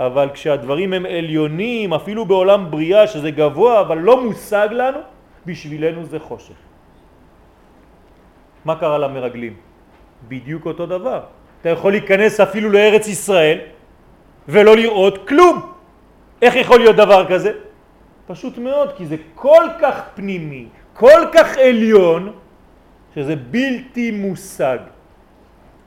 [0.00, 4.98] אבל כשהדברים הם עליונים, אפילו בעולם בריאה שזה גבוה אבל לא מושג לנו,
[5.46, 6.60] בשבילנו זה חושך.
[8.64, 9.54] מה קרה למרגלים?
[10.28, 11.20] בדיוק אותו דבר.
[11.60, 13.58] אתה יכול להיכנס אפילו לארץ ישראל
[14.48, 15.72] ולא לראות כלום.
[16.42, 17.52] איך יכול להיות דבר כזה?
[18.26, 22.32] פשוט מאוד, כי זה כל כך פנימי, כל כך עליון,
[23.14, 24.78] שזה בלתי מושג.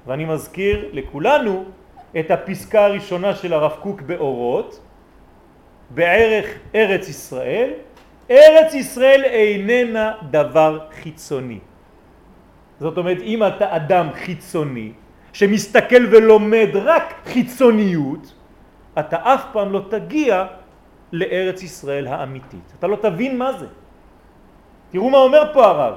[0.08, 1.66] ואני מזכיר לכולנו
[2.20, 4.80] את הפסקה הראשונה של הרב קוק באורות,
[5.90, 7.70] בערך ארץ ישראל,
[8.32, 11.60] ארץ ישראל איננה דבר חיצוני.
[12.80, 14.92] זאת אומרת, אם אתה אדם חיצוני,
[15.34, 18.34] שמסתכל ולומד רק חיצוניות,
[19.00, 20.46] אתה אף פעם לא תגיע
[21.12, 22.74] לארץ ישראל האמיתית.
[22.80, 23.68] אתה לא תבין מה זה.
[24.92, 25.96] תראו מה אומר פה הרב.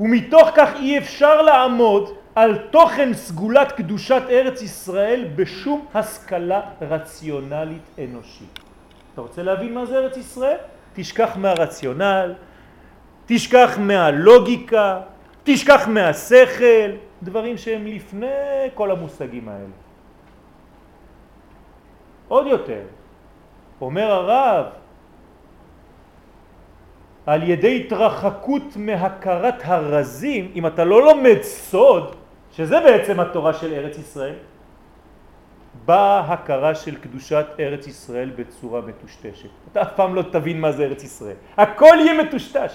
[0.00, 8.58] ומתוך כך אי אפשר לעמוד על תוכן סגולת קדושת ארץ ישראל בשום השכלה רציונלית אנושית.
[9.12, 10.56] אתה רוצה להבין מה זה ארץ ישראל?
[10.94, 12.34] תשכח מהרציונל,
[13.26, 15.00] תשכח מהלוגיקה,
[15.44, 16.90] תשכח מהשכל,
[17.22, 19.79] דברים שהם לפני כל המושגים האלה.
[22.30, 22.82] עוד יותר,
[23.80, 24.66] אומר הרב,
[27.26, 32.16] על ידי התרחקות מהכרת הרזים, אם אתה לא לומד סוד,
[32.52, 34.34] שזה בעצם התורה של ארץ ישראל,
[35.84, 39.50] באה הכרה של קדושת ארץ ישראל בצורה מטושטשת.
[39.72, 41.36] אתה אף פעם לא תבין מה זה ארץ ישראל.
[41.56, 42.72] הכל יהיה מטושטש.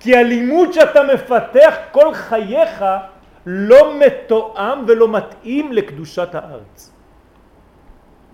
[0.00, 2.84] כי הלימוד שאתה מפתח כל חייך
[3.46, 6.99] לא מתואם ולא מתאים לקדושת הארץ.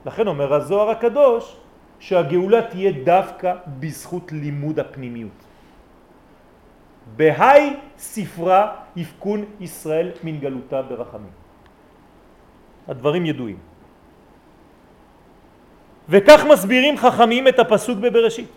[0.06, 1.56] לכן אומר הזוהר הקדוש
[1.98, 5.40] שהגאולה תהיה דווקא בזכות לימוד הפנימיות.
[7.16, 8.62] בהי ספרה
[8.96, 11.34] יפקון ישראל מן גלותה ברחמים.
[12.88, 13.58] הדברים ידועים.
[16.08, 18.50] וכך מסבירים חכמים את הפסוק בבראשית.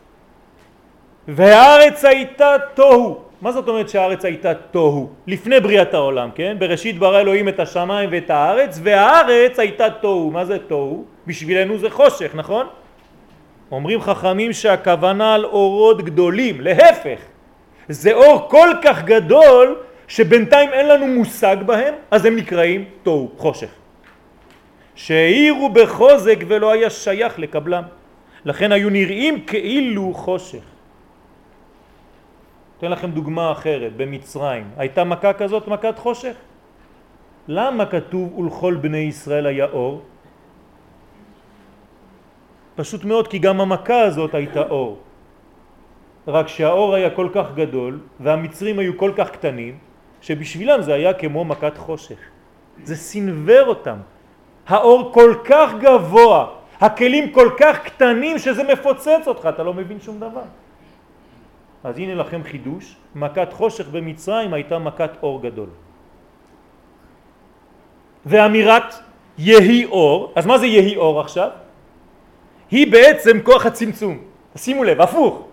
[1.27, 3.21] והארץ הייתה תוהו.
[3.41, 5.09] מה זאת אומרת שהארץ הייתה תוהו?
[5.27, 6.57] לפני בריאת העולם, כן?
[6.59, 10.31] בראשית ברא אלוהים את השמיים ואת הארץ, והארץ הייתה תוהו.
[10.31, 11.05] מה זה תוהו?
[11.29, 12.67] בשבילנו זה חושך, נכון?
[13.71, 17.19] אומרים חכמים שהכוונה על אורות גדולים, להפך.
[17.89, 19.75] זה אור כל כך גדול
[20.07, 23.69] שבינתיים אין לנו מושג בהם, אז הם נקראים תוהו, חושך.
[24.95, 27.83] שהאירו בחוזק ולא היה שייך לקבלם.
[28.45, 30.65] לכן היו נראים כאילו חושך.
[32.77, 34.63] אתן לכם דוגמה אחרת, במצרים.
[34.77, 36.35] הייתה מכה כזאת, מכת חושך?
[37.47, 40.01] למה כתוב ולכל בני ישראל היה אור?
[42.79, 44.97] פשוט מאוד כי גם המכה הזאת הייתה אור.
[46.27, 49.77] רק שהאור היה כל כך גדול והמצרים היו כל כך קטנים
[50.21, 52.19] שבשבילם זה היה כמו מכת חושך.
[52.83, 53.99] זה סנבר אותם.
[54.67, 56.47] האור כל כך גבוה,
[56.79, 60.47] הכלים כל כך קטנים שזה מפוצץ אותך, אתה לא מבין שום דבר.
[61.83, 65.69] אז הנה לכם חידוש, מכת חושך במצרים הייתה מכת אור גדול.
[68.25, 68.89] ואמירת
[69.37, 71.67] יהי אור, אז מה זה יהי אור עכשיו?
[72.71, 74.17] היא בעצם כוח הצמצום.
[74.55, 75.47] שימו לב, הפוך.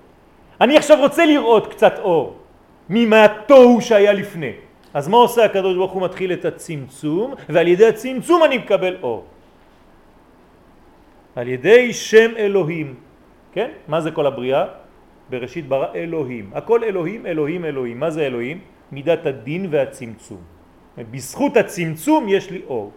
[0.61, 2.37] אני עכשיו רוצה לראות קצת אור
[2.91, 4.53] ממהתוהו שהיה לפני.
[4.95, 9.25] אז מה עושה הקדוש ברוך הוא מתחיל את הצמצום, ועל ידי הצמצום אני מקבל אור.
[11.37, 12.95] על ידי שם אלוהים,
[13.53, 13.71] כן?
[13.89, 14.65] מה זה כל הבריאה?
[15.31, 16.51] בראשית ברא אלוהים.
[16.55, 18.01] הכל אלוהים, אלוהים, אלוהים.
[18.01, 18.59] מה זה אלוהים?
[18.93, 20.41] מידת הדין והצמצום.
[20.97, 22.93] בזכות הצמצום יש לי אור.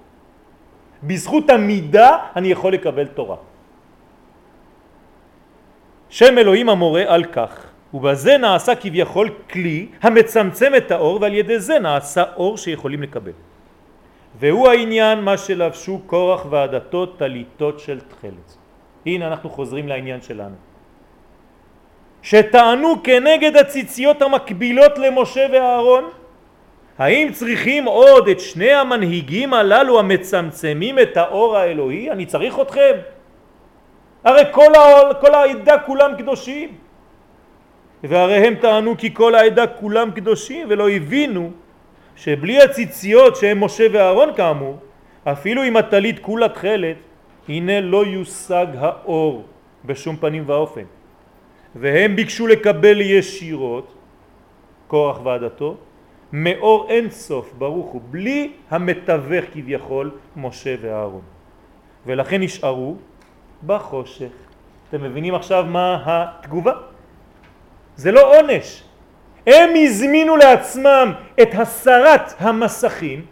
[1.04, 3.49] בזכות המידה אני יכול לקבל תורה.
[6.10, 11.80] שם אלוהים המורה על כך, ובזה נעשה כביכול כלי המצמצם את האור ועל ידי זה
[11.80, 13.32] נעשה אור שיכולים לקבל.
[14.40, 18.58] והוא העניין מה שלבשו קורח ועדתו טליתות של תכלת.
[19.06, 20.56] הנה אנחנו חוזרים לעניין שלנו.
[22.22, 26.10] שטענו כנגד הציציות המקבילות למשה ואהרון
[26.98, 32.12] האם צריכים עוד את שני המנהיגים הללו המצמצמים את האור האלוהי?
[32.12, 32.96] אני צריך אתכם.
[34.24, 35.14] הרי כל, ה...
[35.22, 36.70] כל העדה כולם קדושים.
[38.04, 41.52] והרי הם טענו כי כל העדה כולם קדושים ולא הבינו
[42.16, 44.80] שבלי הציציות שהם משה ואהרון כאמור,
[45.24, 46.98] אפילו אם הטלית כולה תכלת,
[47.50, 49.44] הנה לא יושג האור
[49.86, 50.84] בשום פנים ואופן.
[51.76, 53.94] והם ביקשו לקבל ישירות,
[54.88, 55.78] כוח ועדתו,
[56.34, 61.22] מאור אין סוף ברוך הוא, בלי המתווך כביכול משה ואהרון.
[62.06, 62.96] ולכן נשארו
[63.66, 64.32] בחושך.
[64.90, 66.74] אתם מבינים עכשיו מה התגובה?
[67.96, 68.84] זה לא עונש.
[69.48, 73.26] הם הזמינו לעצמם את הסרת המסכים,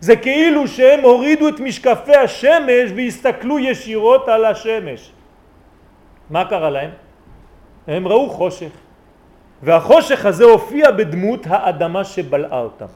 [0.00, 5.12] זה כאילו שהם הורידו את משקפי השמש והסתכלו ישירות על השמש.
[6.30, 6.90] מה קרה להם?
[7.86, 8.70] הם ראו חושך.
[9.62, 12.86] והחושך הזה הופיע בדמות האדמה שבלעה אותם.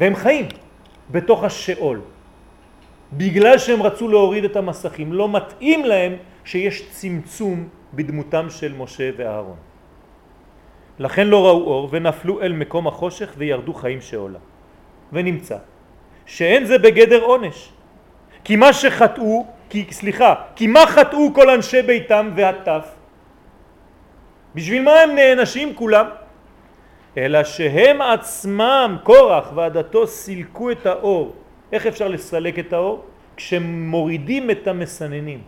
[0.00, 0.48] והם חיים
[1.10, 2.00] בתוך השאול.
[3.16, 6.12] בגלל שהם רצו להוריד את המסכים, לא מתאים להם
[6.44, 9.56] שיש צמצום בדמותם של משה ואהרון.
[10.98, 14.38] לכן לא ראו אור ונפלו אל מקום החושך וירדו חיים שאולה.
[15.12, 15.56] ונמצא
[16.26, 17.68] שאין זה בגדר עונש.
[18.44, 22.88] כי מה שחטאו, כי, סליחה, כי מה חטאו כל אנשי ביתם והטף?
[24.54, 26.06] בשביל מה הם נענשים כולם?
[27.16, 31.43] אלא שהם עצמם, קורח ועדתו, סילקו את האור.
[31.72, 33.04] איך אפשר לסלק את האור?
[33.36, 35.40] כשמורידים את המסננים,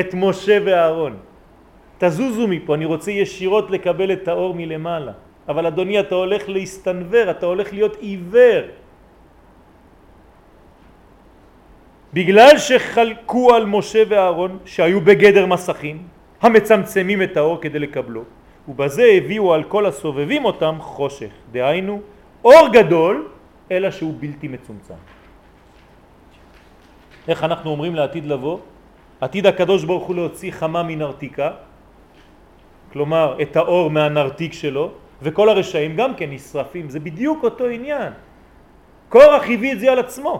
[0.00, 1.16] את משה ואהרון.
[1.98, 5.12] תזוזו מפה, אני רוצה ישירות לקבל את האור מלמעלה.
[5.48, 8.62] אבל אדוני, אתה הולך להסתנבר, אתה הולך להיות עיוור.
[12.14, 16.02] בגלל שחלקו על משה ואהרון, שהיו בגדר מסכים,
[16.42, 18.22] המצמצמים את האור כדי לקבלו,
[18.68, 22.00] ובזה הביאו על כל הסובבים אותם חושך, דהיינו
[22.44, 23.28] אור גדול,
[23.74, 25.00] אלא שהוא בלתי מצומצם.
[27.28, 28.58] איך אנחנו אומרים לעתיד לבוא?
[29.20, 31.50] עתיד הקדוש ברוך הוא להוציא חמה מנרתיקה,
[32.92, 34.90] כלומר את האור מהנרתיק שלו,
[35.22, 38.12] וכל הרשעים גם כן נשרפים, זה בדיוק אותו עניין.
[39.08, 40.34] קורח הביא את זה על עצמו.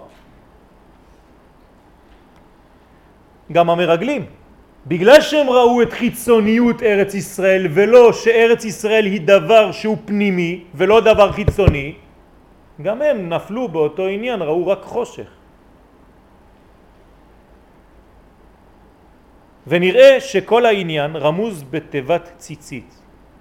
[3.52, 4.22] גם המרגלים,
[4.86, 11.00] בגלל שהם ראו את חיצוניות ארץ ישראל ולא שארץ ישראל היא דבר שהוא פנימי ולא
[11.00, 11.94] דבר חיצוני,
[12.82, 15.28] גם הם נפלו באותו עניין, ראו רק חושך.
[19.66, 23.00] ונראה שכל העניין רמוז בתיבת ציצית,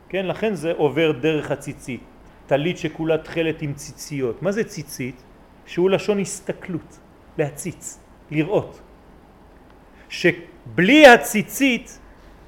[0.10, 0.26] כן?
[0.26, 2.04] לכן זה עובר דרך הציצית,
[2.48, 4.42] טלית שכולה תכלת עם ציציות.
[4.42, 5.24] מה זה ציצית?
[5.66, 7.00] שהוא לשון הסתכלות,
[7.38, 8.00] להציץ,
[8.32, 8.82] לראות.
[10.10, 12.00] שבלי הציצית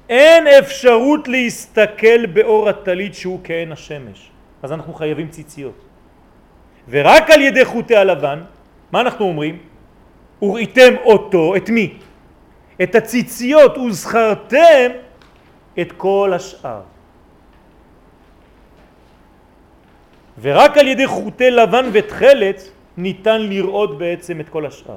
[0.08, 4.30] אין אפשרות להסתכל באור הטלית שהוא כעין השמש.
[4.62, 5.85] אז אנחנו חייבים ציציות.
[6.88, 8.42] ורק על ידי חוטי הלבן,
[8.92, 9.58] מה אנחנו אומרים?
[10.42, 11.98] וראיתם אותו, את מי?
[12.82, 14.90] את הציציות וזכרתם
[15.80, 16.80] את כל השאר.
[20.40, 24.96] ורק על ידי חוטי לבן ותכלת ניתן לראות בעצם את כל השאר.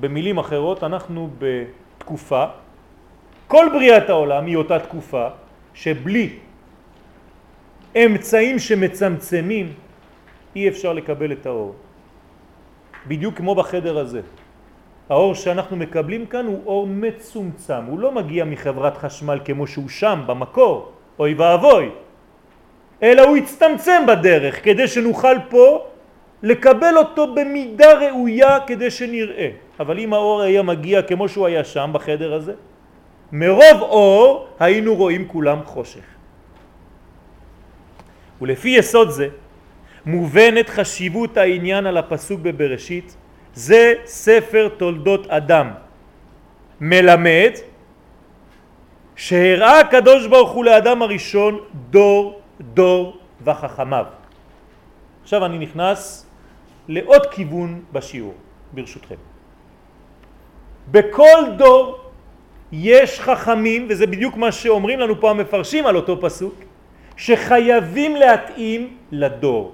[0.00, 2.44] במילים אחרות אנחנו בתקופה,
[3.48, 5.28] כל בריאת העולם היא אותה תקופה
[5.74, 6.38] שבלי
[7.96, 9.72] אמצעים שמצמצמים
[10.56, 11.74] אי אפשר לקבל את האור.
[13.06, 14.20] בדיוק כמו בחדר הזה.
[15.08, 20.22] האור שאנחנו מקבלים כאן הוא אור מצומצם, הוא לא מגיע מחברת חשמל כמו שהוא שם
[20.26, 21.90] במקור, אוי ואבוי,
[23.02, 25.86] אלא הוא הצטמצם בדרך כדי שנוכל פה
[26.42, 29.50] לקבל אותו במידה ראויה כדי שנראה.
[29.80, 32.54] אבל אם האור היה מגיע כמו שהוא היה שם בחדר הזה,
[33.32, 36.19] מרוב אור היינו רואים כולם חושך.
[38.40, 39.28] ולפי יסוד זה
[40.06, 43.16] מובנת חשיבות העניין על הפסוק בבראשית
[43.54, 45.70] זה ספר תולדות אדם
[46.80, 47.50] מלמד
[49.16, 51.60] שהראה הקדוש ברוך הוא לאדם הראשון
[51.90, 54.04] דור דור וחכמיו.
[55.22, 56.26] עכשיו אני נכנס
[56.88, 58.34] לעוד כיוון בשיעור
[58.72, 59.20] ברשותכם.
[60.90, 61.98] בכל דור
[62.72, 66.54] יש חכמים וזה בדיוק מה שאומרים לנו פה המפרשים על אותו פסוק
[67.20, 69.72] שחייבים להתאים לדור.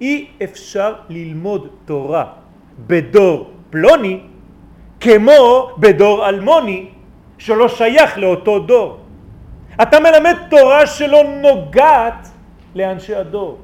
[0.00, 2.24] אי אפשר ללמוד תורה
[2.86, 4.20] בדור פלוני
[5.00, 6.88] כמו בדור אלמוני
[7.38, 8.98] שלא שייך לאותו דור.
[9.82, 12.28] אתה מלמד תורה שלא נוגעת
[12.74, 13.58] לאנשי הדור.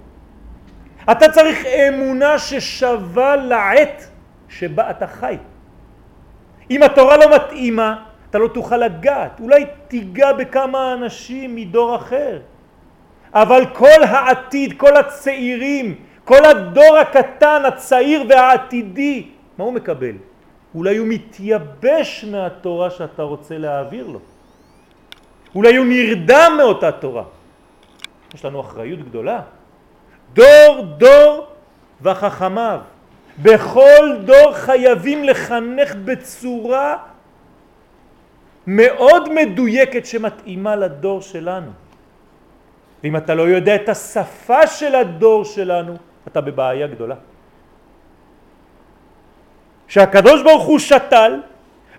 [1.10, 4.08] אתה צריך אמונה ששווה לעת
[4.48, 5.36] שבה אתה חי.
[6.70, 9.40] אם התורה לא מתאימה, אתה לא תוכל לגעת.
[9.40, 12.55] אולי תיגע בכמה אנשים מדור אחר.
[13.36, 19.28] אבל כל העתיד, כל הצעירים, כל הדור הקטן, הצעיר והעתידי,
[19.58, 20.16] מה הוא מקבל?
[20.74, 24.20] אולי הוא מתייבש מהתורה שאתה רוצה להעביר לו.
[25.54, 27.24] אולי הוא נרדם מאותה תורה.
[28.34, 29.40] יש לנו אחריות גדולה.
[30.32, 31.46] דור דור
[32.02, 32.80] וחכמיו.
[33.42, 36.96] בכל דור חייבים לחנך בצורה
[38.66, 41.85] מאוד מדויקת שמתאימה לדור שלנו.
[43.02, 45.94] ואם אתה לא יודע את השפה של הדור שלנו,
[46.28, 47.14] אתה בבעיה גדולה.
[49.88, 51.40] שהקדוש ברוך הוא שתל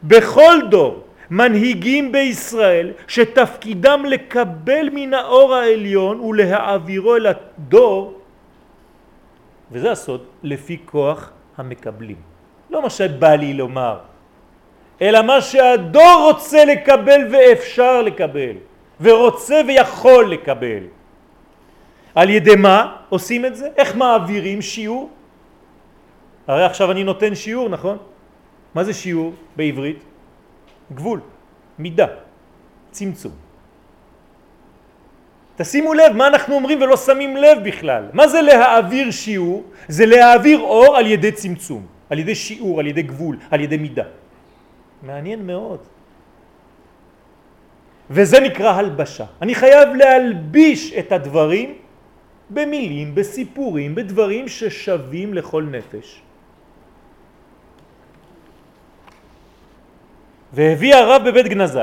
[0.03, 8.19] בכל דור מנהיגים בישראל שתפקידם לקבל מן האור העליון ולהעבירו אל הדור
[9.71, 12.15] וזה הסוד לפי כוח המקבלים
[12.69, 13.99] לא מה שבא לי לומר
[15.01, 18.55] אלא מה שהדור רוצה לקבל ואפשר לקבל
[19.01, 20.83] ורוצה ויכול לקבל
[22.15, 23.67] על ידי מה עושים את זה?
[23.77, 25.09] איך מעבירים שיעור?
[26.47, 27.97] הרי עכשיו אני נותן שיעור, נכון?
[28.73, 29.99] מה זה שיעור בעברית?
[30.93, 31.19] גבול,
[31.79, 32.07] מידה,
[32.91, 33.31] צמצום.
[35.57, 38.03] תשימו לב מה אנחנו אומרים ולא שמים לב בכלל.
[38.13, 39.63] מה זה להעביר שיעור?
[39.87, 44.07] זה להעביר אור על ידי צמצום, על ידי שיעור, על ידי גבול, על ידי מידה.
[45.03, 45.96] מעניין מאוד.
[48.09, 49.25] וזה נקרא הלבשה.
[49.41, 51.73] אני חייב להלביש את הדברים
[52.49, 56.21] במילים, בסיפורים, בדברים ששווים לכל נפש.
[60.53, 61.79] והביא הרב בבית גנזי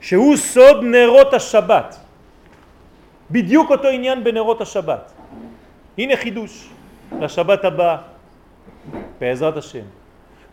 [0.00, 1.96] שהוא סוד נרות השבת
[3.30, 5.12] בדיוק אותו עניין בנרות השבת
[5.98, 6.68] הנה חידוש
[7.20, 7.96] לשבת הבאה
[9.20, 9.84] בעזרת השם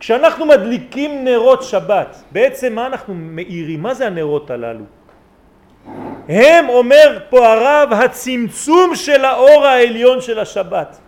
[0.00, 3.82] כשאנחנו מדליקים נרות שבת בעצם מה אנחנו מאירים?
[3.82, 4.84] מה זה הנרות הללו?
[6.28, 10.98] הם אומר פה הרב הצמצום של האור העליון של השבת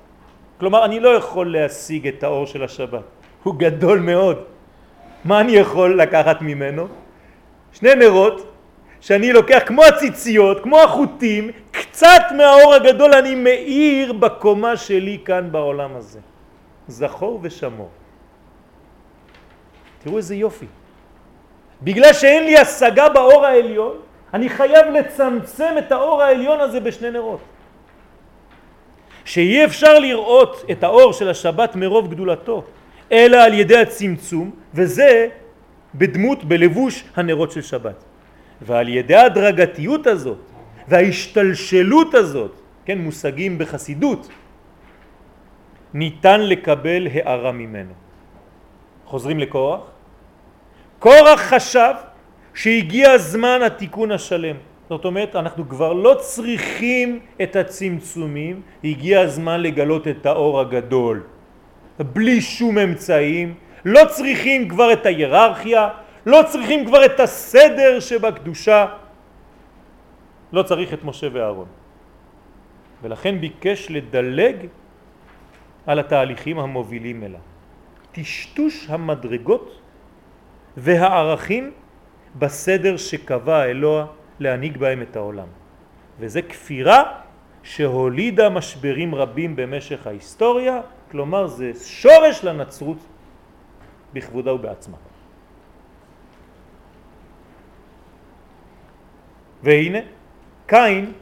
[0.60, 3.02] כלומר אני לא יכול להשיג את האור של השבת
[3.42, 4.38] הוא גדול מאוד
[5.24, 6.86] מה אני יכול לקחת ממנו?
[7.72, 8.52] שני נרות
[9.00, 15.96] שאני לוקח כמו הציציות, כמו החוטים, קצת מהאור הגדול אני מאיר בקומה שלי כאן בעולם
[15.96, 16.20] הזה.
[16.88, 17.88] זכור ושמור.
[20.04, 20.66] תראו איזה יופי.
[21.82, 23.96] בגלל שאין לי השגה באור העליון,
[24.34, 27.40] אני חייב לצמצם את האור העליון הזה בשני נרות.
[29.24, 32.64] שאי אפשר לראות את האור של השבת מרוב גדולתו,
[33.12, 35.28] אלא על ידי הצמצום, וזה
[35.94, 38.04] בדמות, בלבוש הנרות של שבת.
[38.62, 40.38] ועל ידי ההדרגתיות הזאת
[40.88, 42.52] וההשתלשלות הזאת,
[42.84, 44.28] כן, מושגים בחסידות,
[45.94, 47.92] ניתן לקבל הערה ממנו.
[49.04, 49.91] חוזרים לקורח.
[51.02, 51.94] קורח חשב
[52.54, 54.56] שהגיע זמן התיקון השלם.
[54.88, 61.26] זאת אומרת, אנחנו כבר לא צריכים את הצמצומים, הגיע הזמן לגלות את האור הגדול.
[61.98, 65.88] בלי שום אמצעים, לא צריכים כבר את ההיררכיה,
[66.26, 68.86] לא צריכים כבר את הסדר שבקדושה,
[70.54, 71.70] לא צריך את משה ואהרון.
[73.02, 74.56] ולכן ביקש לדלג
[75.86, 77.42] על התהליכים המובילים אליו.
[78.12, 79.81] טשטוש המדרגות
[80.76, 81.70] והערכים
[82.38, 84.06] בסדר שקבע אלוה
[84.40, 85.48] להנהיג בהם את העולם.
[86.18, 87.02] וזה כפירה
[87.62, 92.98] שהולידה משברים רבים במשך ההיסטוריה, כלומר זה שורש לנצרות
[94.12, 94.96] בכבודה ובעצמה.
[99.62, 99.98] והנה,
[100.66, 101.12] קין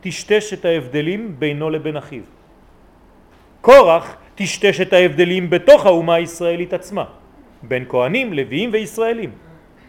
[0.00, 2.22] טשטש את ההבדלים בינו לבין אחיו.
[3.60, 7.04] קורח טשטש את ההבדלים בתוך האומה הישראלית עצמה,
[7.68, 9.30] בין כהנים, לוויים וישראלים.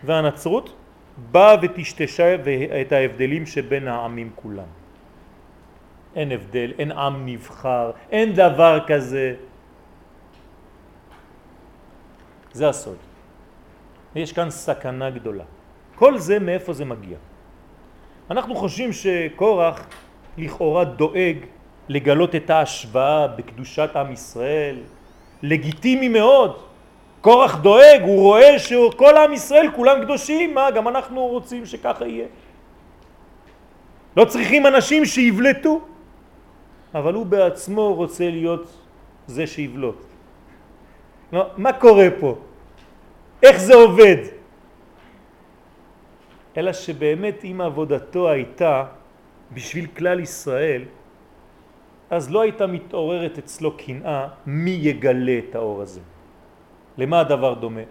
[0.03, 0.73] והנצרות
[1.31, 2.35] באה וטשטשה
[2.81, 4.69] את ההבדלים שבין העמים כולם.
[6.15, 9.35] אין הבדל, אין עם נבחר, אין דבר כזה.
[12.51, 12.97] זה הסוד.
[14.15, 15.43] יש כאן סכנה גדולה.
[15.95, 17.17] כל זה מאיפה זה מגיע?
[18.31, 19.87] אנחנו חושבים שקורח
[20.37, 21.37] לכאורה דואג
[21.89, 24.77] לגלות את ההשוואה בקדושת עם ישראל,
[25.43, 26.74] לגיטימי מאוד.
[27.25, 32.27] קורח דואג, הוא רואה שכל עם ישראל כולם קדושים, מה, גם אנחנו רוצים שככה יהיה.
[34.17, 35.81] לא צריכים אנשים שיבלטו,
[36.93, 38.65] אבל הוא בעצמו רוצה להיות
[39.27, 40.05] זה שיבלוט.
[41.33, 42.37] לא, מה קורה פה?
[43.41, 44.29] איך זה עובד?
[46.57, 48.85] אלא שבאמת אם עבודתו הייתה
[49.53, 50.83] בשביל כלל ישראל,
[52.09, 56.05] אז לא הייתה מתעוררת אצלו קנאה מי יגלה את האור הזה.
[56.97, 57.81] למה הדבר דומה?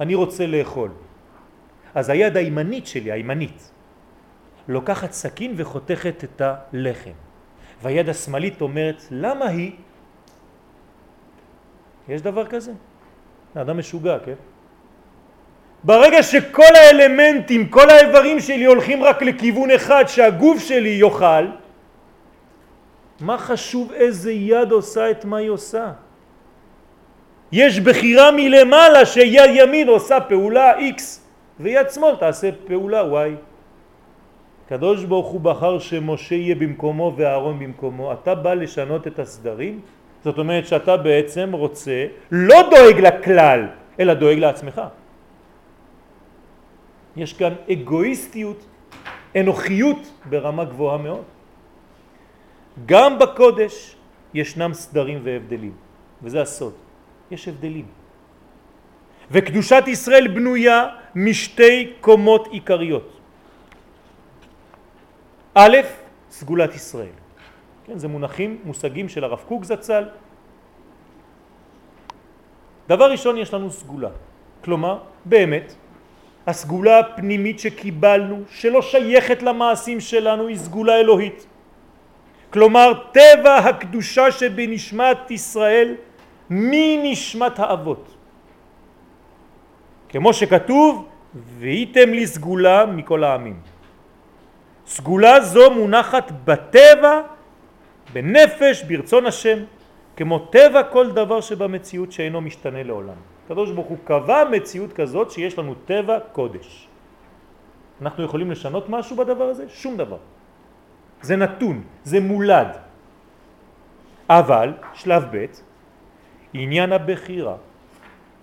[0.00, 0.90] אני רוצה לאכול.
[1.94, 3.70] אז היד הימנית שלי, הימנית,
[4.68, 7.16] לוקחת סכין וחותכת את הלחם.
[7.82, 9.72] והיד השמאלית אומרת, למה היא?
[12.08, 12.72] יש דבר כזה?
[13.54, 14.34] אדם משוגע, כן?
[15.84, 21.46] ברגע שכל האלמנטים, כל האיברים שלי הולכים רק לכיוון אחד שהגוף שלי יאכל,
[23.20, 25.92] מה חשוב איזה יד עושה את מה היא עושה?
[27.52, 31.02] יש בחירה מלמעלה שיד ימין עושה פעולה X
[31.60, 33.30] ויד שמאל תעשה פעולה Y.
[34.68, 38.12] קדוש ברוך הוא בחר שמשה יהיה במקומו ואהרון במקומו.
[38.12, 39.80] אתה בא לשנות את הסדרים?
[40.24, 43.66] זאת אומרת שאתה בעצם רוצה, לא דואג לכלל,
[44.00, 44.80] אלא דואג לעצמך.
[47.16, 48.60] יש כאן אגואיסטיות,
[49.36, 51.24] אנוכיות ברמה גבוהה מאוד.
[52.86, 53.96] גם בקודש
[54.34, 55.72] ישנם סדרים והבדלים,
[56.22, 56.89] וזה הסוד.
[57.30, 57.86] יש הבדלים.
[59.30, 63.20] וקדושת ישראל בנויה משתי קומות עיקריות.
[65.54, 65.76] א',
[66.30, 67.14] סגולת ישראל.
[67.86, 70.04] כן, זה מונחים, מושגים של הרב קוק זצ"ל.
[72.88, 74.10] דבר ראשון, יש לנו סגולה.
[74.64, 75.74] כלומר, באמת,
[76.46, 81.46] הסגולה הפנימית שקיבלנו, שלא שייכת למעשים שלנו, היא סגולה אלוהית.
[82.50, 85.94] כלומר, טבע הקדושה שבנשמת ישראל
[86.50, 88.16] מנשמת האבות.
[90.08, 93.60] כמו שכתוב, והייתם לי סגולה מכל העמים.
[94.86, 97.20] סגולה זו מונחת בטבע,
[98.12, 99.58] בנפש, ברצון השם,
[100.16, 103.18] כמו טבע כל דבר שבמציאות שאינו משתנה לעולם.
[103.44, 106.88] הקדוש ברוך הוא קבע מציאות כזאת שיש לנו טבע קודש.
[108.02, 109.64] אנחנו יכולים לשנות משהו בדבר הזה?
[109.68, 110.18] שום דבר.
[111.22, 112.68] זה נתון, זה מולד.
[114.28, 115.69] אבל, שלב ב',
[116.54, 117.54] עניין הבחירה.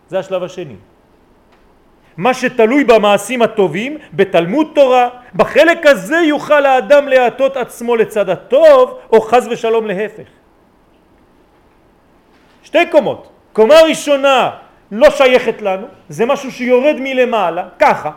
[0.08, 0.76] זה השלב השני.
[2.18, 9.22] מה שתלוי במעשים הטובים, בתלמוד תורה, בחלק הזה יוכל האדם להטות עצמו לצד הטוב, או
[9.22, 10.28] חז ושלום להפך.
[12.64, 13.30] שתי קומות.
[13.54, 14.52] קומה ראשונה
[14.92, 18.12] לא שייכת לנו, זה משהו שיורד מלמעלה, ככה.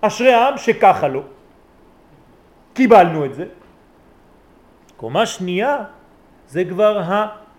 [0.00, 1.22] אשרי העם שככה לא.
[2.74, 3.44] קיבלנו את זה.
[4.96, 5.76] קומה שנייה
[6.48, 6.98] זה כבר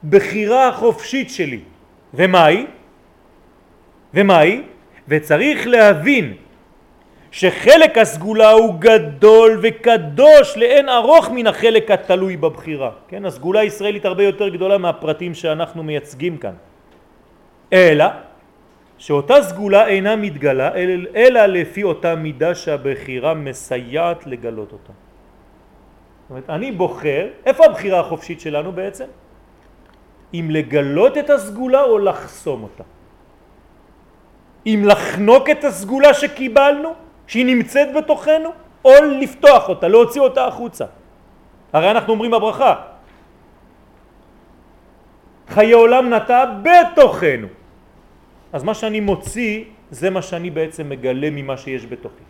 [0.04, 1.60] הבחירה החופשית שלי.
[2.14, 2.66] ומה היא?
[4.14, 4.62] ומה היא?
[5.08, 6.34] וצריך להבין
[7.32, 12.91] שחלק הסגולה הוא גדול וקדוש לאין ארוך מן החלק התלוי בבחירה.
[13.08, 16.54] כן, הסגולה הישראלית הרבה יותר גדולה מהפרטים שאנחנו מייצגים כאן.
[17.74, 18.06] אלא
[18.97, 24.93] שאותה סגולה אינה מתגלה אלא, אלא לפי אותה מידה שהבחירה מסייעת לגלות אותה.
[24.93, 29.06] זאת אומרת, אני בוחר, איפה הבחירה החופשית שלנו בעצם?
[30.34, 32.84] אם לגלות את הסגולה או לחסום אותה.
[34.66, 36.94] אם לחנוק את הסגולה שקיבלנו,
[37.28, 38.50] שהיא נמצאת בתוכנו,
[38.86, 40.86] או לפתוח אותה, להוציא אותה החוצה.
[41.74, 42.76] הרי אנחנו אומרים בברכה,
[45.50, 47.48] חיי עולם נטע בתוכנו.
[48.54, 52.24] אז מה שאני מוציא זה מה שאני בעצם מגלה ממה שיש בתוכי.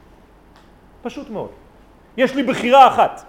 [1.01, 1.49] פשוט מאוד.
[2.17, 3.25] יש לי בחירה אחת,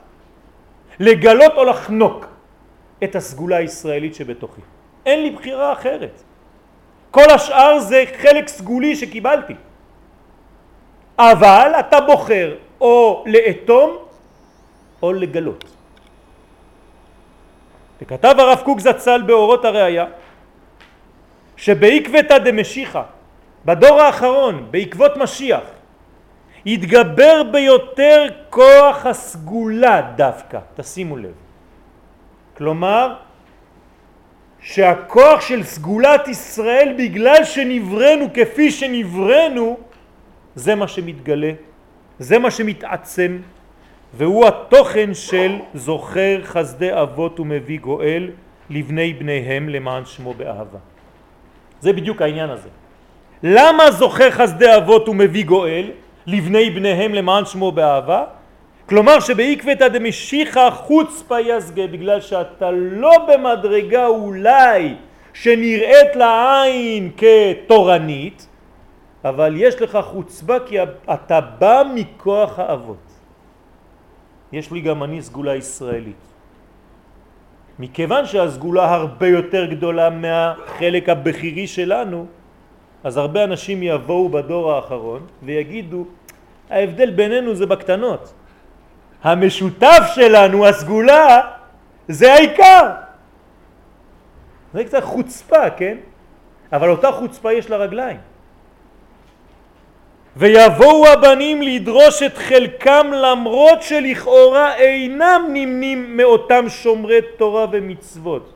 [1.01, 2.32] לגלות או לחנוק.
[3.05, 4.61] את הסגולה הישראלית שבתוכי.
[5.07, 6.23] אין לי בחירה אחרת.
[7.11, 9.55] כל השאר זה חלק סגולי שקיבלתי.
[11.19, 13.97] אבל אתה בוחר או לאטום
[15.03, 15.65] או לגלות.
[18.03, 20.07] וכתב הרב קוק זצ"ל באורות הראייה
[21.57, 23.03] שבעקבתא דמשיחא,
[23.65, 25.65] בדור האחרון, בעקבות משיח,
[26.67, 31.42] יתגבר ביותר כוח הסגולה דווקא, תשימו לב.
[32.57, 33.15] כלומר,
[34.61, 39.79] שהכוח של סגולת ישראל בגלל שנברנו כפי שנברנו
[40.55, 41.53] זה מה שמתגלה,
[42.19, 43.39] זה מה שמתעצם
[44.15, 48.31] והוא התוכן של זוכר חסדי אבות ומביא גואל
[48.71, 50.79] לבני בניהם למען שמו באהבה.
[51.81, 52.69] זה בדיוק העניין הזה.
[53.43, 55.91] למה זוכר חסדי אבות ומביא גואל
[56.27, 58.25] לבני בניהם למען שמו באהבה?
[58.89, 64.95] כלומר שבעקבתא דמשיחא חוצפה יסגה בגלל שאתה לא במדרגה אולי
[65.33, 68.47] שנראית לעין כתורנית
[69.25, 73.07] אבל יש לך חוצפה כי אתה בא מכוח האבות.
[74.53, 76.23] יש לי גם אני סגולה ישראלית.
[77.79, 82.27] מכיוון שהסגולה הרבה יותר גדולה מהחלק הבכירי שלנו,
[83.05, 86.05] אז הרבה אנשים יבואו בדור האחרון ויגידו,
[86.71, 88.33] ההבדל בינינו זה בקטנות.
[89.23, 91.41] המשותף שלנו, הסגולה,
[92.09, 92.91] זה העיקר.
[94.75, 95.97] זה קצת חוצפה, כן?
[96.73, 98.21] אבל אותה חוצפה יש לה רגליים.
[100.37, 108.53] ויבואו הבנים לדרוש את חלקם למרות שלכאורה אינם נמנים מאותם שומרי תורה ומצוות.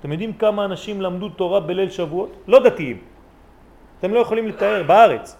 [0.00, 2.32] אתם יודעים כמה אנשים למדו תורה בליל שבועות?
[2.46, 2.98] לא דתיים.
[3.98, 5.36] אתם לא יכולים לתאר, בארץ.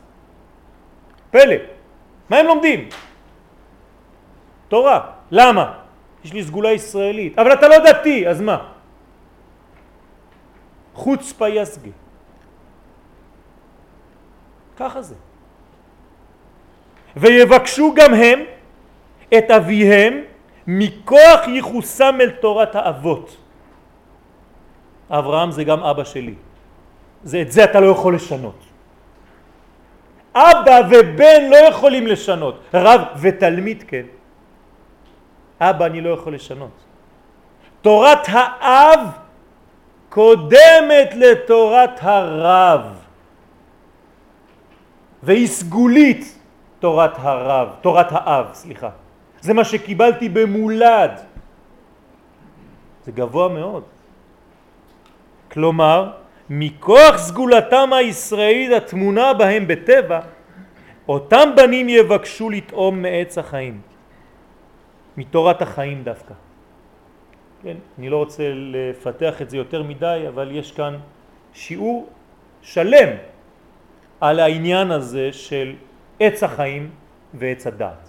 [1.31, 1.57] פלא.
[2.31, 2.89] מה הם לומדים?
[4.75, 5.31] תורה.
[5.31, 5.65] למה?
[6.27, 7.39] יש לי סגולה ישראלית.
[7.39, 8.59] אבל אתה לא דתי, אז מה?
[10.95, 11.95] חוצפה יסגה.
[14.77, 15.15] ככה זה.
[17.15, 18.39] ויבקשו גם הם
[19.31, 20.15] את אביהם
[20.67, 23.27] מכוח ייחוסם אל תורת האבות.
[25.11, 26.35] אברהם זה גם אבא שלי.
[27.23, 28.59] זה, את זה אתה לא יכול לשנות.
[30.35, 34.07] אבא ובן לא יכולים לשנות, רב ותלמיד כן.
[35.71, 36.85] אבא אני לא יכול לשנות.
[37.83, 39.01] תורת האב
[40.09, 42.81] קודמת לתורת הרב
[45.23, 46.39] והיא סגולית
[46.85, 48.91] תורת הרב, תורת האב, סליחה.
[49.41, 51.11] זה מה שקיבלתי במולד.
[53.05, 53.83] זה גבוה מאוד.
[55.53, 56.11] כלומר,
[56.51, 60.21] מכוח סגולתם הישראלית התמונה בהם בטבע,
[61.09, 63.81] אותם בנים יבקשו לטעום מעץ החיים,
[65.17, 66.35] מתורת החיים דווקא.
[67.63, 70.99] כן, אני לא רוצה לפתח את זה יותר מדי, אבל יש כאן
[71.53, 72.09] שיעור
[72.63, 73.09] שלם
[74.21, 75.75] על העניין הזה של
[76.21, 76.91] עץ החיים
[77.35, 78.09] ועץ הדעת.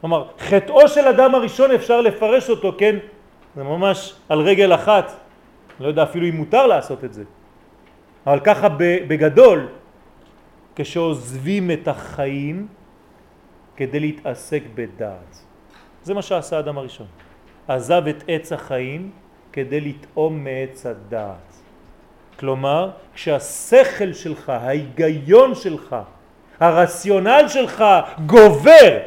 [0.00, 2.96] כלומר, חטאו של אדם הראשון אפשר לפרש אותו, כן?
[3.56, 5.12] זה ממש על רגל אחת,
[5.80, 7.24] לא יודע אפילו אם מותר לעשות את זה,
[8.26, 9.68] אבל ככה בגדול,
[10.76, 12.68] כשעוזבים את החיים
[13.76, 15.49] כדי להתעסק בדעת.
[16.02, 17.06] זה מה שעשה האדם הראשון.
[17.68, 19.10] עזב את עץ החיים
[19.52, 21.54] כדי לטעום מעץ הדעת.
[22.38, 25.96] כלומר, כשהשכל שלך, ההיגיון שלך,
[26.60, 27.84] הרציונל שלך
[28.26, 28.98] גובר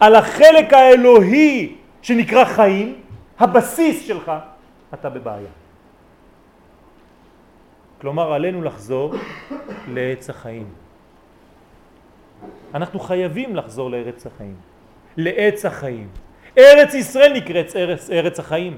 [0.00, 3.00] על החלק האלוהי שנקרא חיים,
[3.38, 4.32] הבסיס שלך,
[4.94, 5.54] אתה בבעיה.
[8.00, 9.14] כלומר, עלינו לחזור
[9.88, 10.68] לעץ החיים.
[12.74, 14.56] אנחנו חייבים לחזור לארץ החיים,
[15.16, 16.08] לעץ החיים.
[16.58, 18.76] ארץ ישראל נקראת ארץ, ארץ החיים.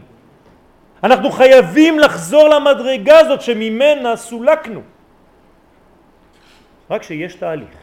[1.04, 4.80] אנחנו חייבים לחזור למדרגה הזאת שממנה סולקנו.
[6.90, 7.76] רק שיש תהליך.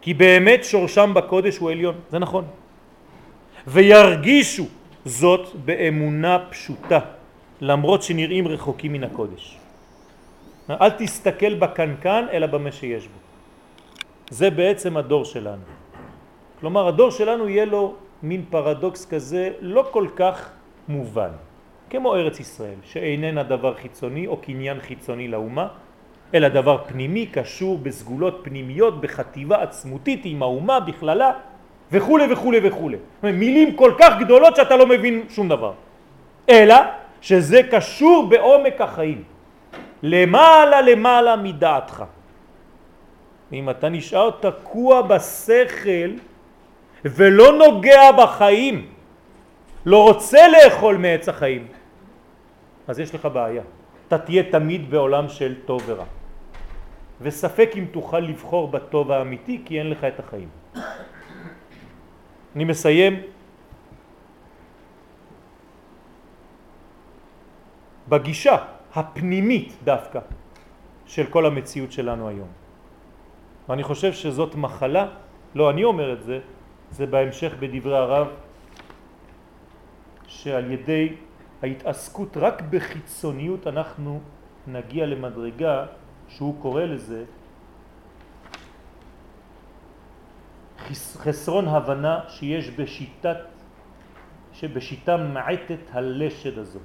[0.00, 2.44] כי באמת שורשם בקודש הוא עליון, זה נכון.
[3.66, 4.66] וירגישו
[5.04, 7.00] זאת באמונה פשוטה,
[7.60, 9.58] למרות שנראים רחוקים מן הקודש.
[10.70, 13.18] אל תסתכל בקנקן אלא במה שיש בו.
[14.30, 15.77] זה בעצם הדור שלנו.
[16.60, 20.50] כלומר הדור שלנו יהיה לו מין פרדוקס כזה לא כל כך
[20.88, 21.30] מובן,
[21.90, 25.68] כמו ארץ ישראל, שאיננה דבר חיצוני או קניין חיצוני לאומה,
[26.34, 31.32] אלא דבר פנימי קשור בסגולות פנימיות, בחטיבה עצמותית עם האומה בכללה
[31.92, 32.90] וכו' וכו' וכו'.
[33.22, 35.72] מילים כל כך גדולות שאתה לא מבין שום דבר.
[36.48, 36.76] אלא
[37.20, 39.22] שזה קשור בעומק החיים.
[40.02, 42.04] למעלה למעלה מדעתך.
[43.52, 46.10] אם אתה נשאר תקוע בשכל
[47.04, 48.76] ולא נוגע בחיים,
[49.86, 51.66] לא רוצה לאכול מעץ החיים,
[52.88, 53.62] אז יש לך בעיה.
[54.08, 56.04] אתה תהיה תמיד בעולם של טוב ורע.
[57.20, 60.48] וספק אם תוכל לבחור בטוב האמיתי כי אין לך את החיים.
[62.56, 63.22] אני מסיים
[68.08, 68.56] בגישה
[68.94, 70.20] הפנימית דווקא
[71.06, 72.48] של כל המציאות שלנו היום.
[73.68, 75.06] ואני חושב שזאת מחלה,
[75.54, 76.40] לא אני אומר את זה,
[76.90, 78.28] זה בהמשך בדברי הרב,
[80.26, 81.16] שעל ידי
[81.62, 84.20] ההתעסקות רק בחיצוניות אנחנו
[84.66, 85.86] נגיע למדרגה
[86.28, 87.24] שהוא קורא לזה
[90.94, 93.38] חסרון הבנה שיש בשיטת,
[94.52, 96.82] שבשיטה מעטת הלשד הזאת.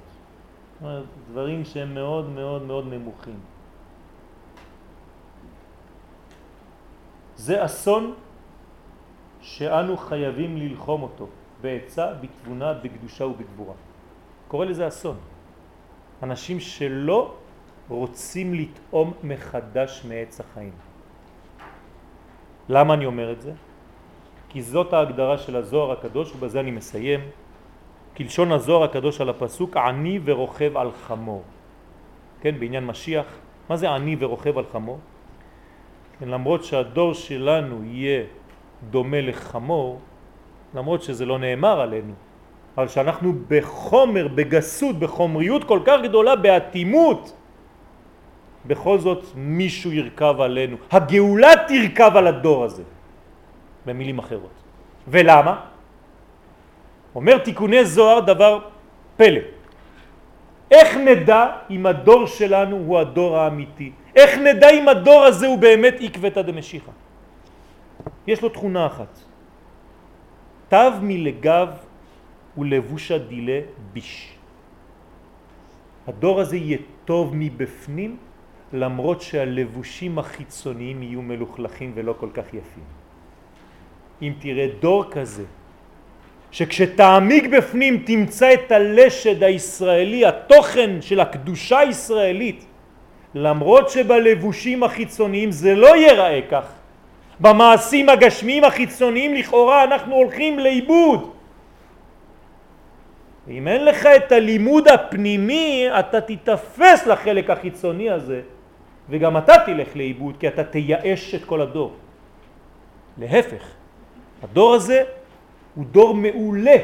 [1.30, 3.40] דברים שהם מאוד מאוד מאוד נמוכים.
[7.36, 8.14] זה אסון
[9.44, 11.26] שאנו חייבים ללחום אותו
[11.60, 13.74] בעצה, בתבונה, בקדושה ובגבורה.
[14.48, 15.16] קורא לזה אסון.
[16.22, 17.34] אנשים שלא
[17.88, 20.72] רוצים לטעום מחדש מעץ החיים.
[22.68, 23.52] למה אני אומר את זה?
[24.48, 27.20] כי זאת ההגדרה של הזוהר הקדוש ובזה אני מסיים.
[28.16, 31.42] כלשון הזוהר הקדוש על הפסוק עני ורוכב על חמור.
[32.40, 33.26] כן, בעניין משיח,
[33.68, 34.98] מה זה עני ורוכב על חמור?
[36.18, 38.24] כן, למרות שהדור שלנו יהיה
[38.90, 40.00] דומה לחמור,
[40.74, 42.12] למרות שזה לא נאמר עלינו,
[42.76, 47.32] אבל שאנחנו בחומר, בגסות, בחומריות כל כך גדולה, באטימות,
[48.66, 50.76] בכל זאת מישהו ירכב עלינו.
[50.90, 52.82] הגאולה תרכב על הדור הזה,
[53.86, 54.56] במילים אחרות.
[55.08, 55.54] ולמה?
[57.14, 58.58] אומר תיקוני זוהר דבר
[59.16, 59.40] פלא.
[60.70, 63.92] איך נדע אם הדור שלנו הוא הדור האמיתי?
[64.16, 66.90] איך נדע אם הדור הזה הוא באמת עקבתא דמשיחא?
[68.26, 69.18] יש לו תכונה אחת.
[70.68, 71.68] תו מלגב
[72.58, 73.60] ולבושה דילה
[73.92, 74.34] ביש.
[76.06, 78.16] הדור הזה יהיה טוב מבפנים
[78.72, 82.84] למרות שהלבושים החיצוניים יהיו מלוכלכים ולא כל כך יפים.
[84.22, 85.44] אם תראה דור כזה
[86.50, 92.64] שכשתעמיק בפנים תמצא את הלשד הישראלי, התוכן של הקדושה הישראלית,
[93.34, 96.66] למרות שבלבושים החיצוניים זה לא ייראה כך,
[97.40, 101.30] במעשים הגשמיים החיצוניים לכאורה אנחנו הולכים לאיבוד.
[103.48, 108.40] אם אין לך את הלימוד הפנימי, אתה תתאפס לחלק החיצוני הזה,
[109.10, 111.92] וגם אתה תלך לאיבוד, כי אתה תייאש את כל הדור.
[113.18, 113.64] להפך,
[114.42, 115.02] הדור הזה
[115.74, 116.76] הוא דור מעולה,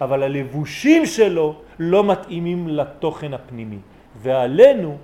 [0.00, 3.78] אבל הלבושים שלו לא מתאימים לתוכן הפנימי.
[4.16, 4.96] ועלינו,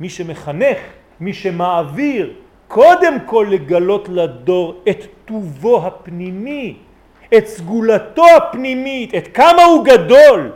[0.00, 0.78] מי שמחנך,
[1.20, 2.32] מי שמעביר,
[2.68, 6.76] קודם כל לגלות לדור את טובו הפנימי,
[7.36, 10.52] את סגולתו הפנימית, את כמה הוא גדול.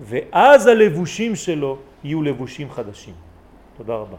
[0.00, 3.14] ואז הלבושים שלו יהיו לבושים חדשים.
[3.76, 4.16] תודה רבה.